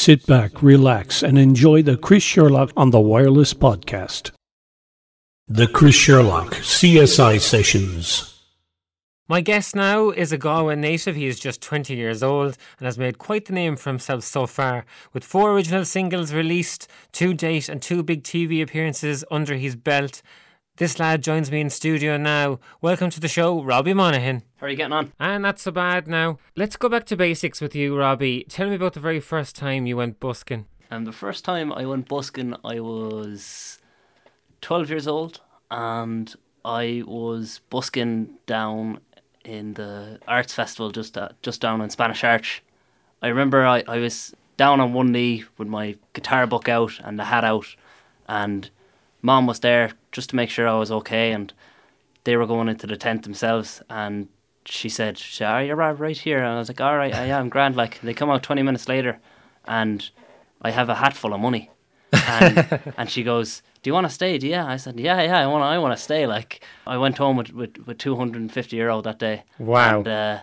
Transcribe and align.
Sit 0.00 0.24
back, 0.24 0.62
relax, 0.62 1.22
and 1.22 1.38
enjoy 1.38 1.82
the 1.82 1.98
Chris 1.98 2.22
Sherlock 2.22 2.72
on 2.74 2.88
the 2.88 2.98
Wireless 2.98 3.52
podcast. 3.52 4.30
The 5.46 5.66
Chris 5.66 5.94
Sherlock 5.94 6.54
CSI 6.54 7.38
Sessions. 7.38 8.40
My 9.28 9.42
guest 9.42 9.76
now 9.76 10.08
is 10.08 10.32
a 10.32 10.38
Galway 10.38 10.76
native. 10.76 11.16
He 11.16 11.26
is 11.26 11.38
just 11.38 11.60
20 11.60 11.94
years 11.94 12.22
old 12.22 12.56
and 12.78 12.86
has 12.86 12.96
made 12.96 13.18
quite 13.18 13.44
the 13.44 13.52
name 13.52 13.76
for 13.76 13.90
himself 13.90 14.24
so 14.24 14.46
far, 14.46 14.86
with 15.12 15.22
four 15.22 15.52
original 15.52 15.84
singles 15.84 16.32
released 16.32 16.88
to 17.12 17.34
date 17.34 17.68
and 17.68 17.82
two 17.82 18.02
big 18.02 18.22
TV 18.22 18.62
appearances 18.62 19.22
under 19.30 19.56
his 19.56 19.76
belt. 19.76 20.22
This 20.80 20.98
lad 20.98 21.22
joins 21.22 21.50
me 21.50 21.60
in 21.60 21.68
studio 21.68 22.16
now. 22.16 22.58
Welcome 22.80 23.10
to 23.10 23.20
the 23.20 23.28
show, 23.28 23.62
Robbie 23.62 23.92
Monaghan. 23.92 24.44
How 24.56 24.66
are 24.66 24.70
you 24.70 24.76
getting 24.78 24.94
on? 24.94 25.12
And 25.20 25.42
not 25.42 25.58
so 25.58 25.70
bad 25.70 26.08
now. 26.08 26.38
Let's 26.56 26.78
go 26.78 26.88
back 26.88 27.04
to 27.08 27.18
basics 27.18 27.60
with 27.60 27.74
you, 27.74 27.98
Robbie. 27.98 28.46
Tell 28.48 28.66
me 28.66 28.76
about 28.76 28.94
the 28.94 29.00
very 29.00 29.20
first 29.20 29.54
time 29.54 29.84
you 29.84 29.98
went 29.98 30.20
busking. 30.20 30.64
And 30.90 31.06
the 31.06 31.12
first 31.12 31.44
time 31.44 31.70
I 31.70 31.84
went 31.84 32.08
busking, 32.08 32.56
I 32.64 32.80
was 32.80 33.78
12 34.62 34.88
years 34.88 35.06
old 35.06 35.42
and 35.70 36.34
I 36.64 37.02
was 37.06 37.60
busking 37.68 38.38
down 38.46 39.00
in 39.44 39.74
the 39.74 40.18
arts 40.26 40.54
festival 40.54 40.92
just 40.92 41.18
uh, 41.18 41.28
just 41.42 41.60
down 41.60 41.82
in 41.82 41.90
Spanish 41.90 42.24
Arch. 42.24 42.62
I 43.20 43.28
remember 43.28 43.66
I, 43.66 43.84
I 43.86 43.98
was 43.98 44.34
down 44.56 44.80
on 44.80 44.94
one 44.94 45.12
knee 45.12 45.44
with 45.58 45.68
my 45.68 45.96
guitar 46.14 46.46
book 46.46 46.70
out 46.70 46.98
and 47.04 47.18
the 47.18 47.24
hat 47.24 47.44
out 47.44 47.66
and 48.26 48.70
mom 49.22 49.46
was 49.46 49.60
there 49.60 49.92
just 50.12 50.30
to 50.30 50.36
make 50.36 50.50
sure 50.50 50.68
I 50.68 50.78
was 50.78 50.90
okay, 50.90 51.32
and 51.32 51.52
they 52.24 52.36
were 52.36 52.46
going 52.46 52.68
into 52.68 52.86
the 52.86 52.96
tent 52.96 53.22
themselves, 53.22 53.82
and 53.88 54.28
she 54.64 54.88
said, 54.88 55.20
"Are 55.40 55.62
you 55.62 55.74
right 55.74 56.16
here?" 56.16 56.38
And 56.38 56.48
I 56.48 56.58
was 56.58 56.68
like, 56.68 56.80
"All 56.80 56.96
right, 56.96 57.14
I 57.14 57.26
am 57.26 57.48
grand." 57.48 57.76
Like 57.76 58.00
they 58.00 58.14
come 58.14 58.30
out 58.30 58.42
twenty 58.42 58.62
minutes 58.62 58.88
later, 58.88 59.18
and 59.64 60.08
I 60.62 60.70
have 60.70 60.88
a 60.88 60.96
hat 60.96 61.14
full 61.14 61.34
of 61.34 61.40
money, 61.40 61.70
and, 62.12 62.80
and 62.96 63.10
she 63.10 63.22
goes, 63.22 63.62
"Do 63.82 63.90
you 63.90 63.94
want 63.94 64.06
to 64.06 64.12
stay?" 64.12 64.38
Do 64.38 64.46
you? 64.46 64.56
I 64.56 64.76
said, 64.76 64.98
"Yeah, 65.00 65.22
yeah, 65.22 65.38
I 65.38 65.46
want, 65.46 65.64
I 65.64 65.78
want 65.78 65.96
to 65.96 66.02
stay." 66.02 66.26
Like 66.26 66.64
I 66.86 66.96
went 66.98 67.18
home 67.18 67.36
with 67.36 67.52
with, 67.52 67.86
with 67.86 67.98
two 67.98 68.16
hundred 68.16 68.42
and 68.42 68.52
fifty 68.52 68.76
euro 68.76 69.00
that 69.02 69.18
day. 69.18 69.44
Wow. 69.58 69.98
And, 69.98 70.08
uh, 70.08 70.38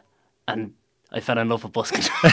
and 0.47 0.73
I 1.11 1.19
fell 1.19 1.37
in 1.37 1.49
love 1.49 1.63
with 1.63 1.73
busking. 1.73 2.03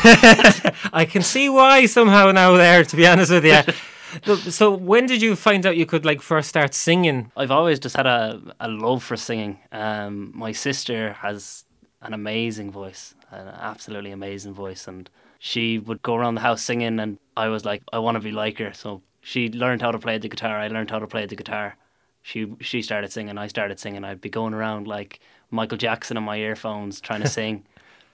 I 0.92 1.06
can 1.08 1.22
see 1.22 1.48
why 1.48 1.86
somehow 1.86 2.32
now. 2.32 2.56
There, 2.56 2.84
to 2.84 2.96
be 2.96 3.06
honest 3.06 3.30
with 3.30 3.44
you. 3.44 3.60
so 4.50 4.70
when 4.70 5.06
did 5.06 5.22
you 5.22 5.36
find 5.36 5.66
out 5.66 5.76
you 5.76 5.86
could 5.86 6.04
like 6.04 6.20
first 6.20 6.48
start 6.48 6.74
singing? 6.74 7.30
I've 7.36 7.50
always 7.50 7.78
just 7.78 7.96
had 7.96 8.06
a, 8.06 8.40
a 8.60 8.68
love 8.68 9.02
for 9.02 9.16
singing. 9.16 9.58
Um, 9.72 10.32
my 10.34 10.52
sister 10.52 11.12
has 11.14 11.64
an 12.02 12.12
amazing 12.14 12.70
voice, 12.70 13.14
an 13.30 13.48
absolutely 13.48 14.10
amazing 14.10 14.54
voice, 14.54 14.86
and 14.86 15.08
she 15.38 15.78
would 15.78 16.02
go 16.02 16.14
around 16.14 16.36
the 16.36 16.40
house 16.42 16.62
singing, 16.62 17.00
and 17.00 17.18
I 17.36 17.48
was 17.48 17.64
like, 17.64 17.82
I 17.92 17.98
want 17.98 18.16
to 18.16 18.20
be 18.20 18.30
like 18.30 18.58
her. 18.58 18.72
So 18.72 19.02
she 19.20 19.50
learned 19.50 19.82
how 19.82 19.90
to 19.90 19.98
play 19.98 20.18
the 20.18 20.28
guitar. 20.28 20.58
I 20.58 20.68
learned 20.68 20.90
how 20.90 20.98
to 20.98 21.06
play 21.06 21.26
the 21.26 21.36
guitar. 21.36 21.76
She 22.22 22.54
she 22.60 22.82
started 22.82 23.12
singing. 23.12 23.36
I 23.38 23.48
started 23.48 23.78
singing. 23.78 24.04
I'd 24.04 24.20
be 24.20 24.30
going 24.30 24.54
around 24.54 24.86
like 24.86 25.20
Michael 25.50 25.78
Jackson 25.78 26.16
on 26.16 26.24
my 26.24 26.38
earphones 26.38 27.00
trying 27.00 27.22
to 27.22 27.28
sing. 27.38 27.64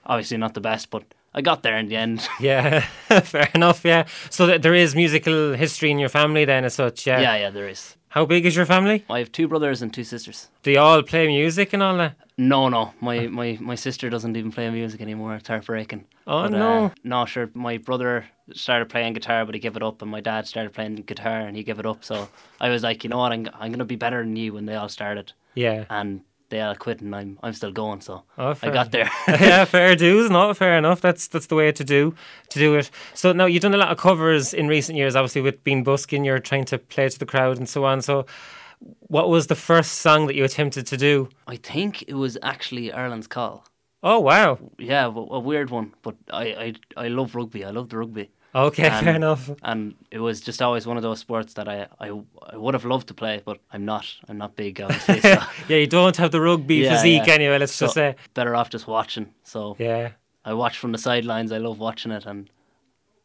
Obviously 0.05 0.37
not 0.37 0.53
the 0.53 0.61
best, 0.61 0.89
but 0.89 1.03
I 1.33 1.41
got 1.41 1.63
there 1.63 1.77
in 1.77 1.87
the 1.87 1.95
end. 1.95 2.27
Yeah, 2.39 2.79
fair 3.23 3.49
enough. 3.55 3.85
Yeah. 3.85 4.05
So 4.29 4.47
th- 4.47 4.61
there 4.61 4.73
is 4.75 4.95
musical 4.95 5.53
history 5.53 5.91
in 5.91 5.99
your 5.99 6.09
family 6.09 6.45
then, 6.45 6.65
as 6.65 6.73
such. 6.73 7.07
Yeah. 7.07 7.21
Yeah, 7.21 7.35
yeah, 7.37 7.49
there 7.51 7.69
is. 7.69 7.95
How 8.09 8.25
big 8.25 8.45
is 8.45 8.55
your 8.57 8.65
family? 8.65 9.05
I 9.09 9.19
have 9.19 9.31
two 9.31 9.47
brothers 9.47 9.81
and 9.81 9.93
two 9.93 10.03
sisters. 10.03 10.49
Do 10.63 10.71
you 10.71 10.79
all 10.79 11.01
play 11.03 11.27
music 11.27 11.71
and 11.73 11.81
all 11.81 11.95
that? 11.97 12.15
No, 12.37 12.67
no. 12.69 12.91
My 12.99 13.27
my, 13.27 13.57
my 13.61 13.75
sister 13.75 14.09
doesn't 14.09 14.35
even 14.35 14.51
play 14.51 14.69
music 14.69 14.99
anymore. 15.01 15.35
It's 15.35 15.47
heartbreaking. 15.47 16.05
Oh 16.27 16.41
But, 16.43 16.51
no. 16.51 16.85
Uh, 16.85 16.89
no, 17.05 17.25
sure. 17.25 17.49
My 17.53 17.77
brother 17.77 18.25
started 18.53 18.89
playing 18.89 19.13
guitar, 19.13 19.45
but 19.45 19.55
he 19.55 19.61
gave 19.61 19.77
it 19.77 19.83
up, 19.83 20.01
and 20.01 20.11
my 20.11 20.19
dad 20.19 20.45
started 20.47 20.73
playing 20.73 20.95
guitar, 21.07 21.39
and 21.39 21.55
he 21.55 21.63
gave 21.63 21.79
it 21.79 21.85
up. 21.85 22.03
So 22.03 22.27
I 22.59 22.67
was 22.69 22.83
like, 22.83 23.03
you 23.05 23.09
know 23.09 23.19
what? 23.19 23.31
I'm 23.31 23.47
I'm 23.57 23.71
gonna 23.71 23.85
be 23.85 23.95
better 23.95 24.21
than 24.23 24.35
you 24.35 24.53
when 24.53 24.65
they 24.65 24.75
all 24.75 24.89
started, 24.89 25.31
Yeah. 25.55 25.85
and 25.89 26.21
they 26.51 26.61
all 26.61 26.75
quit, 26.75 27.01
and 27.01 27.15
I'm 27.15 27.39
I'm 27.41 27.53
still 27.53 27.71
going. 27.71 28.01
So 28.01 28.23
Oh, 28.37 28.53
I 28.61 28.69
got 28.69 28.91
there. 28.91 29.09
yeah, 29.27 29.65
fair 29.65 29.95
dues. 29.95 30.29
Not 30.29 30.55
fair 30.57 30.77
enough. 30.77 31.01
That's 31.01 31.27
that's 31.27 31.47
the 31.47 31.55
way 31.55 31.71
to 31.71 31.83
do 31.83 32.13
to 32.49 32.59
do 32.59 32.75
it. 32.75 32.91
So 33.15 33.31
now 33.31 33.45
you've 33.47 33.63
done 33.63 33.73
a 33.73 33.77
lot 33.77 33.89
of 33.91 33.97
covers 33.97 34.53
in 34.53 34.67
recent 34.67 34.97
years. 34.97 35.15
Obviously, 35.15 35.41
with 35.41 35.63
being 35.63 35.83
busking, 35.83 36.23
you're 36.23 36.39
trying 36.39 36.65
to 36.65 36.77
play 36.77 37.09
to 37.09 37.17
the 37.17 37.25
crowd 37.25 37.57
and 37.57 37.67
so 37.67 37.83
on. 37.85 38.01
So, 38.01 38.25
what 39.07 39.29
was 39.29 39.47
the 39.47 39.55
first 39.55 39.93
song 39.93 40.27
that 40.27 40.35
you 40.35 40.43
attempted 40.43 40.85
to 40.87 40.97
do? 40.97 41.29
I 41.47 41.55
think 41.55 42.03
it 42.03 42.15
was 42.15 42.37
actually 42.43 42.91
Ireland's 42.91 43.27
call. 43.27 43.65
Oh 44.03 44.19
wow. 44.19 44.57
Yeah, 44.77 45.05
a, 45.05 45.09
a 45.09 45.39
weird 45.39 45.69
one, 45.69 45.93
but 46.01 46.15
I, 46.31 46.45
I 46.97 47.05
I 47.05 47.07
love 47.07 47.33
rugby. 47.35 47.65
I 47.65 47.71
love 47.71 47.89
the 47.89 47.97
rugby. 47.97 48.29
Okay, 48.53 48.87
Um, 48.87 49.03
fair 49.05 49.15
enough. 49.15 49.49
and 49.63 49.95
it 50.11 50.19
was 50.19 50.41
just 50.41 50.61
always 50.61 50.85
one 50.85 50.97
of 50.97 51.03
those 51.03 51.19
sports 51.19 51.53
that 51.53 51.67
I, 51.69 51.87
I, 51.99 52.11
I 52.51 52.57
would 52.57 52.73
have 52.73 52.85
loved 52.85 53.07
to 53.07 53.13
play, 53.13 53.41
but 53.45 53.59
I'm 53.71 53.85
not. 53.85 54.05
I'm 54.27 54.37
not 54.37 54.55
big, 54.55 54.81
obviously. 54.81 55.21
So, 55.21 55.41
Yeah, 55.69 55.77
you 55.77 55.87
don't 55.87 56.17
have 56.17 56.31
the 56.31 56.41
rugby 56.41 56.75
Yeah, 56.77 56.95
physique 56.95 57.27
yeah. 57.27 57.33
anyway. 57.33 57.57
Let's 57.59 57.73
so 57.73 57.85
just 57.85 57.95
say. 57.95 58.15
better 58.33 58.55
off 58.55 58.69
just 58.69 58.87
watching. 58.87 59.33
So 59.43 59.75
Yeah. 59.79 60.11
I 60.43 60.53
watch 60.53 60.77
from 60.77 60.91
the 60.91 60.97
sidelines. 60.97 61.51
I 61.51 61.59
love 61.59 61.79
watching 61.79 62.11
it, 62.11 62.25
and 62.25 62.49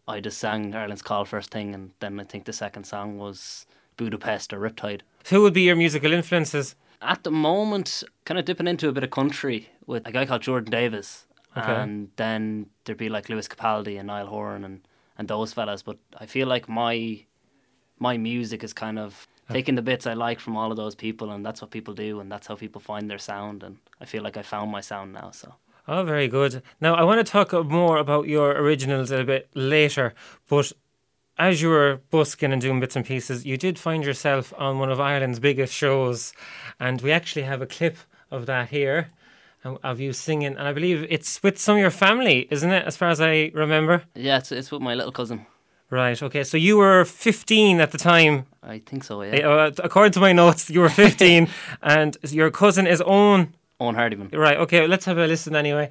I 0.06 0.20
just 0.20 0.38
sang 0.38 0.75
Ireland's 0.75 1.03
Call 1.03 1.25
first 1.25 1.50
thing, 1.50 1.75
and 1.75 1.91
then 2.00 2.20
I 2.20 2.25
think 2.25 2.44
the 2.44 2.53
second 2.53 2.84
song 2.84 3.19
was 3.19 3.66
Budapest 3.97 4.53
or 4.53 4.60
Riptide. 4.60 5.00
Who 5.31 5.43
would 5.43 5.54
be 5.54 5.62
your 5.62 5.76
musical 5.76 6.12
influences? 6.12 6.76
At 7.03 7.25
the 7.25 7.31
moment, 7.31 8.04
kind 8.25 8.38
of 8.38 8.44
dipping 8.44 8.69
into 8.69 8.88
a 8.88 8.93
bit 8.93 9.03
of 9.03 9.10
country 9.10 9.70
with 9.87 10.06
a 10.06 10.12
guy 10.12 10.25
called 10.26 10.43
Jordan 10.43 10.70
Davis, 10.70 11.26
Okay. 11.56 11.75
and 11.75 12.10
then 12.16 12.66
there'd 12.84 12.98
be 12.98 13.08
like 13.08 13.28
Lewis 13.28 13.48
Capaldi 13.48 13.98
and 13.98 14.06
Niall 14.08 14.26
Horan 14.26 14.62
and 14.64 14.87
and 15.19 15.28
those 15.28 15.53
fellas. 15.53 15.82
But 15.82 15.99
I 16.16 16.27
feel 16.27 16.47
like 16.47 16.69
my 16.69 17.25
my 17.99 18.16
music 18.16 18.62
is 18.62 18.72
kind 18.72 18.99
of 18.99 19.27
taking 19.50 19.77
the 19.77 19.82
bits 19.82 20.06
I 20.06 20.15
like 20.15 20.41
from 20.41 20.56
all 20.56 20.71
of 20.71 20.77
those 20.77 20.94
people, 20.94 21.31
and 21.31 21.44
that's 21.44 21.60
what 21.62 21.71
people 21.71 21.94
do, 21.94 22.21
and 22.21 22.31
that's 22.31 22.47
how 22.47 22.56
people 22.56 22.81
find 22.81 23.09
their 23.09 23.19
sound. 23.19 23.62
And 23.62 23.78
I 24.00 24.05
feel 24.05 24.22
like 24.22 24.37
I 24.37 24.43
found 24.43 24.71
my 24.71 24.81
sound 24.81 25.12
now. 25.12 25.31
So 25.31 25.55
Oh, 25.88 26.03
very 26.03 26.26
good. 26.26 26.62
Now, 26.81 26.94
I 26.94 27.05
want 27.05 27.25
to 27.25 27.31
talk 27.31 27.53
more 27.53 27.99
about 27.99 28.26
your 28.26 28.50
originals 28.50 29.12
a 29.12 29.22
bit 29.22 29.49
later, 29.55 30.15
but 30.49 30.72
as 31.38 31.62
you 31.62 31.69
were 31.69 32.00
busking 32.10 32.53
and 32.53 32.60
doing 32.60 32.81
bits 32.81 32.97
and 32.97 33.05
pieces, 33.05 33.47
you 33.47 33.56
did 33.56 33.78
find 33.78 34.05
yourself 34.05 34.53
on 34.59 34.81
one 34.81 34.91
of 34.91 35.00
Ireland's 35.00 35.38
biggest 35.38 35.72
shows, 35.72 36.32
and 36.81 37.00
we 37.03 37.12
actually 37.12 37.43
have 37.43 37.62
a 37.62 37.66
clip 37.66 37.99
of 38.32 38.47
that 38.47 38.71
here 38.71 39.12
of- 39.82 40.00
you 40.00 40.12
singing, 40.12 40.56
and 40.59 40.69
I 40.69 40.72
believe 40.72 41.06
it's 41.10 41.43
with 41.43 41.59
some 41.59 41.77
of 41.77 41.81
your 41.81 41.91
family, 41.91 42.47
isn't 42.50 42.71
it, 42.72 42.84
as 42.87 42.97
far 42.97 43.09
as 43.10 43.21
I 43.21 43.50
remember? 43.54 44.03
yeah, 44.15 44.38
it's 44.38 44.53
it's 44.53 44.71
with 44.72 44.82
my 44.82 44.94
little 44.94 45.12
cousin. 45.12 45.47
Right, 45.91 46.21
okay, 46.22 46.44
so 46.44 46.56
you 46.56 46.77
were 46.78 47.04
15 47.04 47.81
at 47.81 47.91
the 47.93 47.99
time. 47.99 48.44
I 48.62 48.81
think 48.81 49.05
so. 49.05 49.22
Yeah, 49.22 49.49
Uh, 49.49 49.71
according 49.84 50.12
to 50.15 50.21
my 50.21 50.32
notes, 50.32 50.69
you 50.71 50.81
were 50.81 50.88
15, 50.91 51.49
and 51.82 52.16
your 52.31 52.50
cousin 52.50 52.87
is 52.87 53.00
Owen. 53.06 53.55
Owen 53.78 53.94
Hardyman. 53.94 54.31
Right, 54.32 54.59
okay, 54.59 54.87
let's 54.88 55.05
have 55.06 55.19
a 55.19 55.26
listen 55.26 55.55
anyway. 55.55 55.88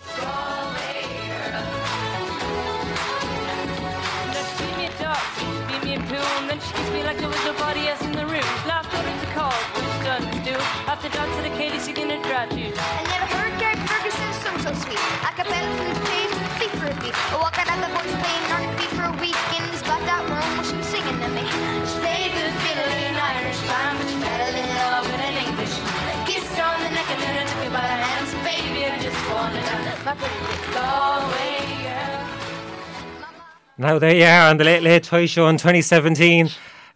Now 33.78 34.00
there 34.00 34.16
you 34.16 34.24
are 34.24 34.50
on 34.50 34.58
the 34.58 34.64
Late 34.64 34.84
Late 34.84 35.04
Toy 35.04 35.26
Show 35.26 35.48
in 35.50 35.58
2017. 35.58 36.50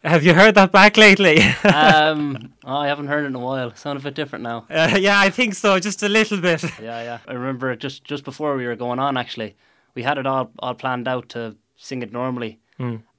Have 0.03 0.23
you 0.23 0.33
heard 0.33 0.55
that 0.55 0.71
back 0.71 0.95
lately? 0.95 1.41
um, 1.65 2.53
oh, 2.63 2.77
I 2.77 2.87
haven't 2.87 3.07
heard 3.07 3.25
it 3.25 3.27
in 3.27 3.35
a 3.35 3.39
while. 3.39 3.75
Sound 3.75 3.99
a 3.99 4.01
bit 4.01 4.15
different 4.15 4.43
now. 4.43 4.65
uh, 4.69 4.97
yeah, 4.97 5.19
I 5.19 5.29
think 5.29 5.55
so, 5.55 5.77
just 5.77 6.01
a 6.03 6.07
little 6.07 6.39
bit. 6.39 6.63
Yeah, 6.81 7.03
yeah. 7.03 7.17
I 7.27 7.33
remember 7.33 7.75
just 7.75 8.05
just 8.05 8.23
before 8.23 8.55
we 8.55 8.65
were 8.65 8.77
going 8.77 8.97
on. 8.99 9.17
Actually, 9.17 9.57
we 9.93 10.03
had 10.03 10.17
it 10.17 10.25
all 10.25 10.51
all 10.59 10.73
planned 10.73 11.07
out 11.07 11.27
to 11.29 11.57
sing 11.75 12.01
it 12.01 12.13
normally, 12.13 12.59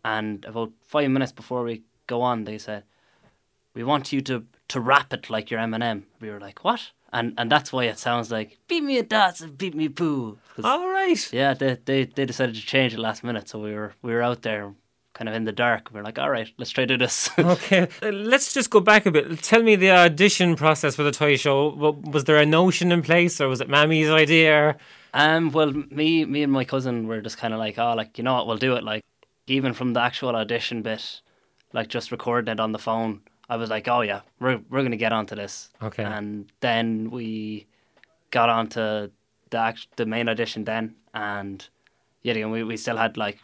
and 0.04 0.44
about 0.46 0.72
five 0.86 1.10
minutes 1.10 1.32
before 1.32 1.62
we 1.62 1.82
go 2.06 2.22
on, 2.22 2.44
they 2.44 2.56
said, 2.56 2.84
"We 3.74 3.84
want 3.84 4.10
you 4.10 4.22
to 4.22 4.44
to 4.70 4.80
rap 4.80 5.12
it 5.12 5.30
like 5.30 5.50
your 5.50 5.60
Eminem." 5.60 6.04
We 6.20 6.30
were 6.30 6.40
like, 6.40 6.64
"What?" 6.64 6.90
And 7.12 7.34
and 7.38 7.50
that's 7.50 7.72
why 7.72 7.84
it 7.84 7.98
sounds 7.98 8.30
like 8.30 8.58
"Beat 8.68 8.82
me 8.84 8.98
a 8.98 9.02
dance 9.02 9.40
and 9.40 9.56
beat 9.56 9.74
me 9.74 9.88
poo." 9.88 10.38
All 10.64 10.88
right. 10.88 11.32
Yeah, 11.32 11.54
they, 11.54 11.78
they 11.84 12.04
they 12.04 12.24
decided 12.26 12.54
to 12.54 12.66
change 12.66 12.94
it 12.94 12.98
last 12.98 13.24
minute, 13.24 13.48
so 13.48 13.58
we 13.58 13.74
were 13.74 13.94
we 14.02 14.12
were 14.12 14.22
out 14.22 14.42
there 14.42 14.74
kind 15.12 15.28
of 15.28 15.34
in 15.34 15.44
the 15.44 15.52
dark. 15.52 15.90
We 15.92 16.00
are 16.00 16.04
like, 16.04 16.18
"All 16.18 16.30
right, 16.30 16.48
let's 16.58 16.70
try 16.70 16.84
to 16.84 16.94
do 16.94 17.04
this." 17.04 17.30
Okay, 17.38 17.88
uh, 18.02 18.10
let's 18.10 18.54
just 18.54 18.70
go 18.70 18.80
back 18.80 19.06
a 19.06 19.10
bit. 19.10 19.42
Tell 19.42 19.62
me 19.62 19.76
the 19.76 19.90
audition 19.90 20.56
process 20.56 20.96
for 20.96 21.02
the 21.02 21.12
toy 21.12 21.36
show. 21.36 21.68
Was 22.04 22.24
there 22.24 22.38
a 22.38 22.46
notion 22.46 22.92
in 22.92 23.02
place, 23.02 23.40
or 23.40 23.48
was 23.48 23.60
it 23.60 23.68
Mammy's 23.68 24.10
idea? 24.10 24.76
Um, 25.12 25.50
well, 25.50 25.72
me, 25.72 26.24
me 26.24 26.42
and 26.42 26.52
my 26.52 26.64
cousin 26.64 27.08
were 27.08 27.20
just 27.20 27.36
kind 27.36 27.52
of 27.52 27.58
like, 27.58 27.78
oh, 27.78 27.94
like 27.94 28.16
you 28.18 28.24
know 28.24 28.34
what, 28.34 28.46
we'll 28.46 28.56
do 28.56 28.76
it. 28.76 28.84
Like, 28.84 29.04
even 29.46 29.72
from 29.72 29.92
the 29.92 30.00
actual 30.00 30.36
audition 30.36 30.82
bit, 30.82 31.20
like 31.72 31.88
just 31.88 32.12
recording 32.12 32.52
it 32.52 32.60
on 32.60 32.72
the 32.72 32.78
phone, 32.78 33.22
I 33.50 33.56
was 33.56 33.68
like, 33.68 33.88
oh 33.88 34.02
yeah, 34.02 34.20
we're 34.38 34.60
we're 34.70 34.82
gonna 34.82 34.96
get 34.96 35.12
onto 35.12 35.34
this. 35.34 35.70
Okay. 35.82 36.04
And 36.04 36.50
then 36.60 37.10
we 37.10 37.66
got 38.30 38.48
onto 38.48 39.10
the 39.50 39.58
act- 39.58 39.96
the 39.96 40.06
main 40.06 40.28
audition 40.28 40.64
then, 40.64 40.94
and 41.12 41.68
yet 42.22 42.36
again 42.36 42.52
we, 42.52 42.62
we 42.62 42.76
still 42.76 42.96
had 42.96 43.16
like 43.16 43.38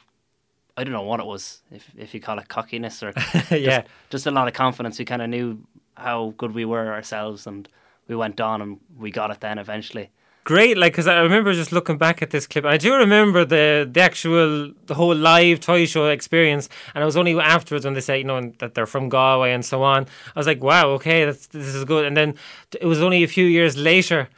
I 0.76 0.84
don't 0.84 0.92
know 0.92 1.02
what 1.02 1.18
it 1.18 1.26
was, 1.26 1.60
if 1.72 1.90
if 1.96 2.14
you 2.14 2.20
call 2.20 2.38
it 2.38 2.48
cockiness 2.48 3.02
or 3.02 3.12
yeah. 3.50 3.80
just, 3.80 3.86
just 4.10 4.26
a 4.26 4.30
lot 4.30 4.46
of 4.46 4.54
confidence. 4.54 4.96
We 5.00 5.04
kind 5.04 5.22
of 5.22 5.28
knew 5.28 5.66
how 5.96 6.34
good 6.38 6.54
we 6.54 6.64
were 6.64 6.92
ourselves, 6.92 7.48
and 7.48 7.68
we 8.06 8.14
went 8.14 8.40
on 8.40 8.62
and 8.62 8.78
we 8.96 9.10
got 9.10 9.32
it 9.32 9.40
then 9.40 9.58
eventually. 9.58 10.10
Great 10.46 10.78
like 10.78 10.92
because 10.92 11.08
i 11.08 11.18
remember 11.18 11.52
just 11.52 11.72
looking 11.72 11.98
back 11.98 12.22
at 12.22 12.30
this 12.30 12.46
clip 12.46 12.64
i 12.64 12.76
do 12.76 12.94
remember 12.94 13.44
the 13.44 13.88
the 13.90 14.00
actual 14.00 14.70
the 14.86 14.94
whole 14.94 15.12
live 15.12 15.58
toy 15.58 15.84
show 15.84 16.06
experience 16.06 16.68
and 16.94 17.02
it 17.02 17.04
was 17.04 17.16
only 17.16 17.36
afterwards 17.38 17.84
when 17.84 17.94
they 17.94 18.00
said 18.00 18.14
you 18.14 18.22
know 18.24 18.52
that 18.60 18.72
they're 18.74 18.86
from 18.86 19.08
galway 19.08 19.50
and 19.52 19.64
so 19.64 19.82
on 19.82 20.06
i 20.34 20.38
was 20.38 20.46
like 20.46 20.62
wow 20.62 20.90
okay 20.90 21.24
that's 21.24 21.48
this 21.48 21.74
is 21.74 21.84
good 21.84 22.04
and 22.04 22.16
then 22.16 22.32
it 22.80 22.86
was 22.86 23.02
only 23.02 23.24
a 23.24 23.26
few 23.26 23.44
years 23.44 23.76
later 23.76 24.28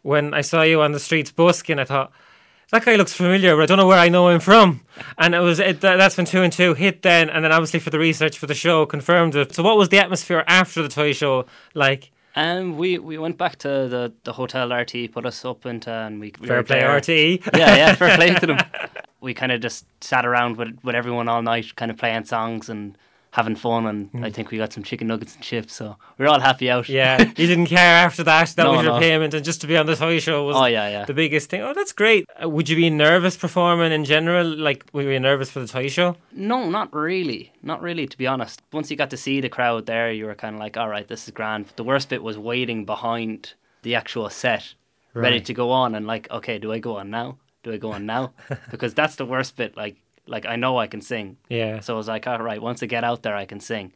when 0.00 0.32
i 0.32 0.40
saw 0.40 0.62
you 0.62 0.80
on 0.80 0.92
the 0.92 0.98
streets 1.08 1.30
busking 1.30 1.78
i 1.78 1.84
thought 1.84 2.10
that 2.72 2.84
guy 2.84 2.94
looks 2.94 3.12
familiar, 3.12 3.56
but 3.56 3.62
I 3.62 3.66
don't 3.66 3.78
know 3.78 3.88
where 3.88 3.98
I 3.98 4.08
know 4.08 4.28
him 4.28 4.38
from. 4.38 4.82
And 5.18 5.34
it 5.34 5.40
was 5.40 5.58
it, 5.58 5.80
that- 5.80 5.96
that's 5.96 6.16
when 6.16 6.24
two 6.24 6.42
and 6.42 6.52
two 6.52 6.74
hit 6.74 7.02
then, 7.02 7.28
and 7.28 7.44
then 7.44 7.50
obviously 7.50 7.80
for 7.80 7.90
the 7.90 7.98
research 7.98 8.38
for 8.38 8.46
the 8.46 8.54
show 8.54 8.86
confirmed 8.86 9.34
it. 9.34 9.52
So 9.56 9.64
what 9.64 9.76
was 9.76 9.88
the 9.88 9.98
atmosphere 9.98 10.44
after 10.46 10.80
the 10.80 10.88
toy 10.88 11.12
show 11.12 11.46
like? 11.74 12.12
Um, 12.36 12.76
we, 12.76 12.98
we 12.98 13.18
went 13.18 13.36
back 13.38 13.56
to 13.58 13.68
the, 13.68 14.12
the 14.24 14.32
hotel 14.32 14.72
RT, 14.72 15.12
put 15.12 15.26
us 15.26 15.44
up 15.44 15.66
into, 15.66 15.90
and 15.90 16.20
we, 16.20 16.32
we 16.40 16.46
Fair 16.46 16.62
play, 16.62 16.80
there. 16.80 17.00
RTE. 17.00 17.44
yeah, 17.58 17.76
yeah, 17.76 17.94
fair 17.94 18.16
play 18.16 18.34
to 18.34 18.46
them. 18.46 18.58
We 19.22 19.34
kind 19.34 19.52
of 19.52 19.60
just 19.60 19.84
sat 20.02 20.24
around 20.24 20.56
with 20.56 20.78
with 20.82 20.94
everyone 20.94 21.28
all 21.28 21.42
night, 21.42 21.76
kind 21.76 21.90
of 21.90 21.98
playing 21.98 22.24
songs 22.24 22.70
and 22.70 22.96
having 23.32 23.54
fun, 23.54 23.86
and 23.86 24.24
I 24.26 24.30
think 24.30 24.50
we 24.50 24.58
got 24.58 24.72
some 24.72 24.82
chicken 24.82 25.06
nuggets 25.06 25.34
and 25.36 25.44
chips, 25.44 25.72
so 25.74 25.96
we 26.18 26.24
are 26.26 26.28
all 26.28 26.40
happy 26.40 26.68
out. 26.70 26.88
Yeah, 26.88 27.22
you 27.36 27.46
didn't 27.46 27.66
care 27.66 27.78
after 28.06 28.24
that. 28.24 28.48
That 28.56 28.64
No, 28.64 28.72
was 28.72 28.82
your 28.82 28.94
no. 28.94 28.98
payment, 28.98 29.34
and 29.34 29.44
just 29.44 29.60
to 29.60 29.66
be 29.68 29.76
on 29.76 29.86
the 29.86 29.94
toy 29.96 30.18
show 30.18 30.44
was 30.46 30.56
Oh 30.56 30.64
yeah, 30.66 30.88
yeah. 30.88 31.04
the 31.04 31.14
biggest 31.14 31.48
thing. 31.50 31.60
Oh, 31.62 31.72
that's 31.72 31.92
great. 31.92 32.26
Uh, 32.42 32.48
would 32.48 32.68
you 32.68 32.76
be 32.76 32.90
nervous 32.90 33.36
performing 33.36 33.92
in 33.92 34.04
general? 34.04 34.46
Like, 34.46 34.84
were 34.92 35.02
you 35.02 35.20
nervous 35.20 35.50
for 35.50 35.60
the 35.60 35.68
toy 35.68 35.88
show? 35.88 36.16
No, 36.32 36.68
not 36.68 36.92
really. 36.92 37.52
Not 37.62 37.80
really, 37.82 38.06
to 38.06 38.18
be 38.18 38.26
honest. 38.26 38.62
Once 38.72 38.90
you 38.90 38.96
got 38.96 39.10
to 39.10 39.16
see 39.16 39.40
the 39.40 39.48
crowd 39.48 39.86
there, 39.86 40.10
you 40.10 40.26
were 40.26 40.34
kind 40.34 40.56
of 40.56 40.60
like, 40.60 40.76
all 40.76 40.88
right, 40.88 41.06
this 41.06 41.24
is 41.28 41.30
grand. 41.32 41.66
The 41.76 41.84
worst 41.84 42.08
bit 42.08 42.22
was 42.22 42.36
waiting 42.36 42.84
behind 42.84 43.54
the 43.82 43.94
actual 43.94 44.28
set, 44.30 44.74
ready 45.14 45.40
to 45.40 45.54
go 45.54 45.70
on, 45.70 45.94
and 45.94 46.06
like, 46.06 46.28
okay, 46.30 46.58
do 46.58 46.72
I 46.72 46.78
go 46.80 46.96
on 46.96 47.10
now? 47.10 47.38
Do 47.62 47.72
I 47.72 47.76
go 47.76 47.92
on 47.92 48.06
now? 48.06 48.32
because 48.70 48.92
that's 48.94 49.16
the 49.16 49.24
worst 49.26 49.54
bit. 49.56 49.76
Like, 49.76 49.96
like 50.30 50.46
I 50.46 50.56
know 50.56 50.78
I 50.78 50.86
can 50.86 51.00
sing, 51.00 51.36
Yeah. 51.48 51.80
so 51.80 51.94
I 51.94 51.96
was 51.96 52.08
like, 52.08 52.26
all 52.26 52.38
right, 52.40 52.62
once 52.62 52.82
I 52.82 52.86
get 52.86 53.04
out 53.04 53.22
there, 53.22 53.36
I 53.36 53.44
can 53.46 53.60
sing. 53.60 53.92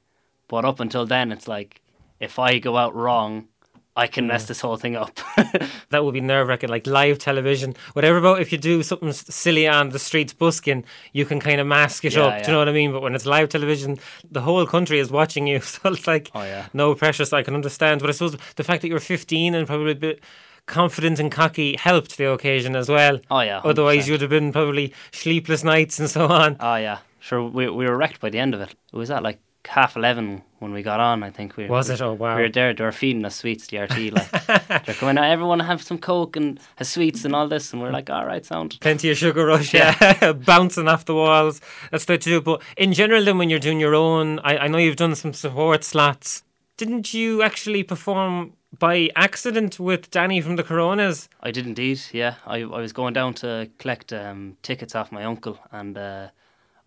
But 0.49 0.65
up 0.65 0.81
until 0.81 1.07
then, 1.07 1.33
it's 1.33 1.49
like, 1.49 1.81
if 2.21 2.39
I 2.39 2.59
go 2.59 2.77
out 2.77 2.95
wrong, 2.95 3.49
I 3.97 4.09
can 4.09 4.27
mess 4.27 4.47
this 4.49 4.61
whole 4.61 4.77
thing 4.77 4.97
up. 4.97 5.21
that 5.91 6.05
would 6.05 6.15
be 6.15 6.21
nerve 6.21 6.49
wracking. 6.49 6.69
Like 6.69 6.87
live 6.87 7.19
television, 7.19 7.75
whatever. 7.93 8.19
About 8.19 8.41
if 8.41 8.51
you 8.51 8.59
do 8.59 8.83
something 8.83 9.13
silly 9.13 9.69
on 9.69 9.91
the 9.91 10.01
streets 10.01 10.33
busking, 10.33 10.85
you 11.13 11.25
can 11.25 11.39
kind 11.39 11.61
of 11.61 11.67
mask 11.69 12.05
it 12.05 12.15
Yeah, 12.17 12.25
up. 12.25 12.43
Do 12.43 12.47
you 12.49 12.53
know 12.55 12.59
what 12.59 12.69
I 12.69 12.73
mean? 12.73 12.91
But 12.91 13.03
when 13.03 13.15
it's 13.15 13.25
live 13.25 13.49
television, 13.51 13.99
the 14.29 14.41
whole 14.41 14.67
country 14.67 14.99
is 14.99 15.13
watching 15.13 15.47
you, 15.47 15.61
so 15.73 15.79
it's 15.93 16.09
like 16.09 16.31
Oh, 16.35 16.43
yeah. 16.43 16.67
no 16.75 16.95
pressure. 16.97 17.25
So 17.25 17.37
I 17.37 17.45
can 17.45 17.55
understand. 17.55 18.01
But 18.01 18.11
I 18.11 18.13
suppose 18.15 18.37
the 18.57 18.65
fact 18.65 18.83
that 18.83 18.89
you're 18.89 18.99
15 18.99 19.55
and 19.55 19.65
probably 19.67 19.93
a 19.93 19.95
bit 19.95 20.21
confident 20.67 21.19
and 21.21 21.31
cocky 21.31 21.77
helped 21.77 22.17
the 22.17 22.31
occasion 22.31 22.75
as 22.77 22.89
well. 22.89 23.21
Oh, 23.31 23.41
yeah, 23.41 23.61
Otherwise, 23.65 24.07
100%. 24.07 24.09
you'd 24.09 24.21
have 24.23 24.31
been 24.31 24.53
probably 24.53 24.93
sleepless 25.13 25.63
nights 25.65 25.99
and 26.01 26.09
so 26.11 26.27
on. 26.27 26.57
oh 26.61 26.77
yeah, 26.77 26.99
sure. 27.21 27.43
We 27.45 27.69
we 27.69 27.87
were 27.87 27.97
wrecked 27.97 28.21
by 28.21 28.31
the 28.31 28.39
end 28.39 28.55
of 28.55 28.61
it. 28.61 28.71
It 28.93 28.97
was 28.97 29.11
at 29.11 29.23
like 29.23 29.41
half 29.67 29.97
eleven 29.97 30.43
when 30.59 30.73
we 30.73 30.83
got 30.83 31.01
on. 31.01 31.23
I 31.23 31.31
think 31.31 31.57
we 31.57 31.67
Was 31.67 31.89
we- 31.89 31.95
it? 31.95 32.03
Oh, 32.03 32.13
wow. 32.15 32.37
We 32.37 32.43
were 32.43 32.49
there. 32.51 32.73
They 32.75 32.85
were 32.85 32.93
feeding 32.93 33.25
us 33.25 33.37
sweets. 33.37 33.67
The 33.67 33.79
RT 33.79 34.13
like 34.13 34.31
they're 34.87 34.95
coming. 34.95 35.19
out, 35.19 35.25
Everyone 35.31 35.61
have 35.61 35.83
some 35.83 35.99
coke 35.99 36.37
and 36.37 36.59
has 36.77 36.89
sweets 36.91 37.25
and 37.25 37.35
all 37.35 37.49
this, 37.49 37.73
and 37.73 37.81
we're 37.83 37.91
like, 37.91 38.09
all 38.11 38.25
right, 38.27 38.45
sound. 38.45 38.79
Plenty 38.81 39.11
of 39.11 39.17
sugar 39.19 39.45
rush, 39.47 39.73
yeah, 39.75 40.33
bouncing 40.47 40.89
off 40.89 41.05
the 41.05 41.15
walls. 41.15 41.61
That's 41.91 42.05
the 42.07 42.19
do. 42.19 42.41
But 42.41 42.63
in 42.77 42.93
general, 42.93 43.25
then 43.25 43.37
when 43.39 43.51
you're 43.51 43.59
doing 43.59 43.81
your 43.81 43.95
own, 43.95 44.39
I, 44.41 44.57
I 44.59 44.69
know 44.69 44.79
you've 44.79 44.97
done 44.97 45.15
some 45.15 45.33
support 45.35 45.85
slots. 45.85 46.43
Didn't 46.77 47.15
you 47.15 47.41
actually 47.43 47.83
perform 47.85 48.55
by 48.79 49.11
accident 49.17 49.79
with 49.79 50.11
Danny 50.11 50.41
from 50.41 50.57
the 50.57 50.63
Coronas? 50.63 51.29
I 51.41 51.51
did 51.51 51.67
indeed. 51.67 52.01
Yeah, 52.13 52.35
I 52.47 52.59
I 52.63 52.81
was 52.81 52.93
going 52.93 53.15
down 53.15 53.35
to 53.35 53.71
collect 53.79 54.13
um, 54.13 54.57
tickets 54.63 54.95
off 54.95 55.13
my 55.13 55.25
uncle, 55.25 55.59
and 55.73 55.97
uh, 55.97 56.29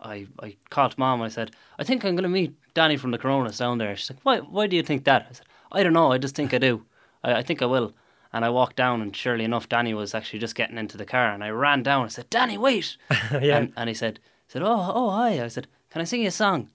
I 0.00 0.26
I 0.40 0.56
called 0.70 0.98
mom. 0.98 1.20
and 1.20 1.26
I 1.26 1.28
said, 1.28 1.52
I 1.78 1.84
think 1.84 2.04
I'm 2.04 2.16
gonna 2.16 2.28
meet 2.28 2.54
Danny 2.74 2.96
from 2.96 3.10
the 3.10 3.18
Coronas 3.18 3.58
down 3.58 3.78
there. 3.78 3.96
She's 3.96 4.10
like, 4.10 4.20
why 4.22 4.38
Why 4.38 4.66
do 4.66 4.76
you 4.76 4.82
think 4.82 5.04
that? 5.04 5.26
I 5.30 5.32
said, 5.32 5.46
I 5.72 5.82
don't 5.82 5.92
know. 5.92 6.12
I 6.12 6.18
just 6.18 6.34
think 6.34 6.54
I 6.54 6.58
do. 6.58 6.84
I, 7.22 7.34
I 7.34 7.42
think 7.42 7.62
I 7.62 7.66
will. 7.66 7.92
And 8.32 8.44
I 8.44 8.50
walked 8.50 8.76
down, 8.76 9.00
and 9.00 9.16
surely 9.16 9.44
enough, 9.44 9.68
Danny 9.68 9.94
was 9.94 10.14
actually 10.14 10.38
just 10.38 10.54
getting 10.54 10.76
into 10.76 10.98
the 10.98 11.06
car, 11.06 11.30
and 11.30 11.42
I 11.42 11.48
ran 11.48 11.82
down. 11.82 12.02
and 12.02 12.12
said, 12.12 12.28
Danny, 12.28 12.58
wait! 12.58 12.96
yeah. 13.32 13.56
And, 13.56 13.72
and 13.74 13.88
he 13.88 13.94
said, 13.94 14.20
said, 14.48 14.62
oh, 14.62 14.92
oh, 14.94 15.10
hi. 15.10 15.42
I 15.42 15.48
said, 15.48 15.66
can 15.90 16.02
I 16.02 16.04
sing 16.04 16.20
you 16.20 16.28
a 16.28 16.30
song? 16.30 16.68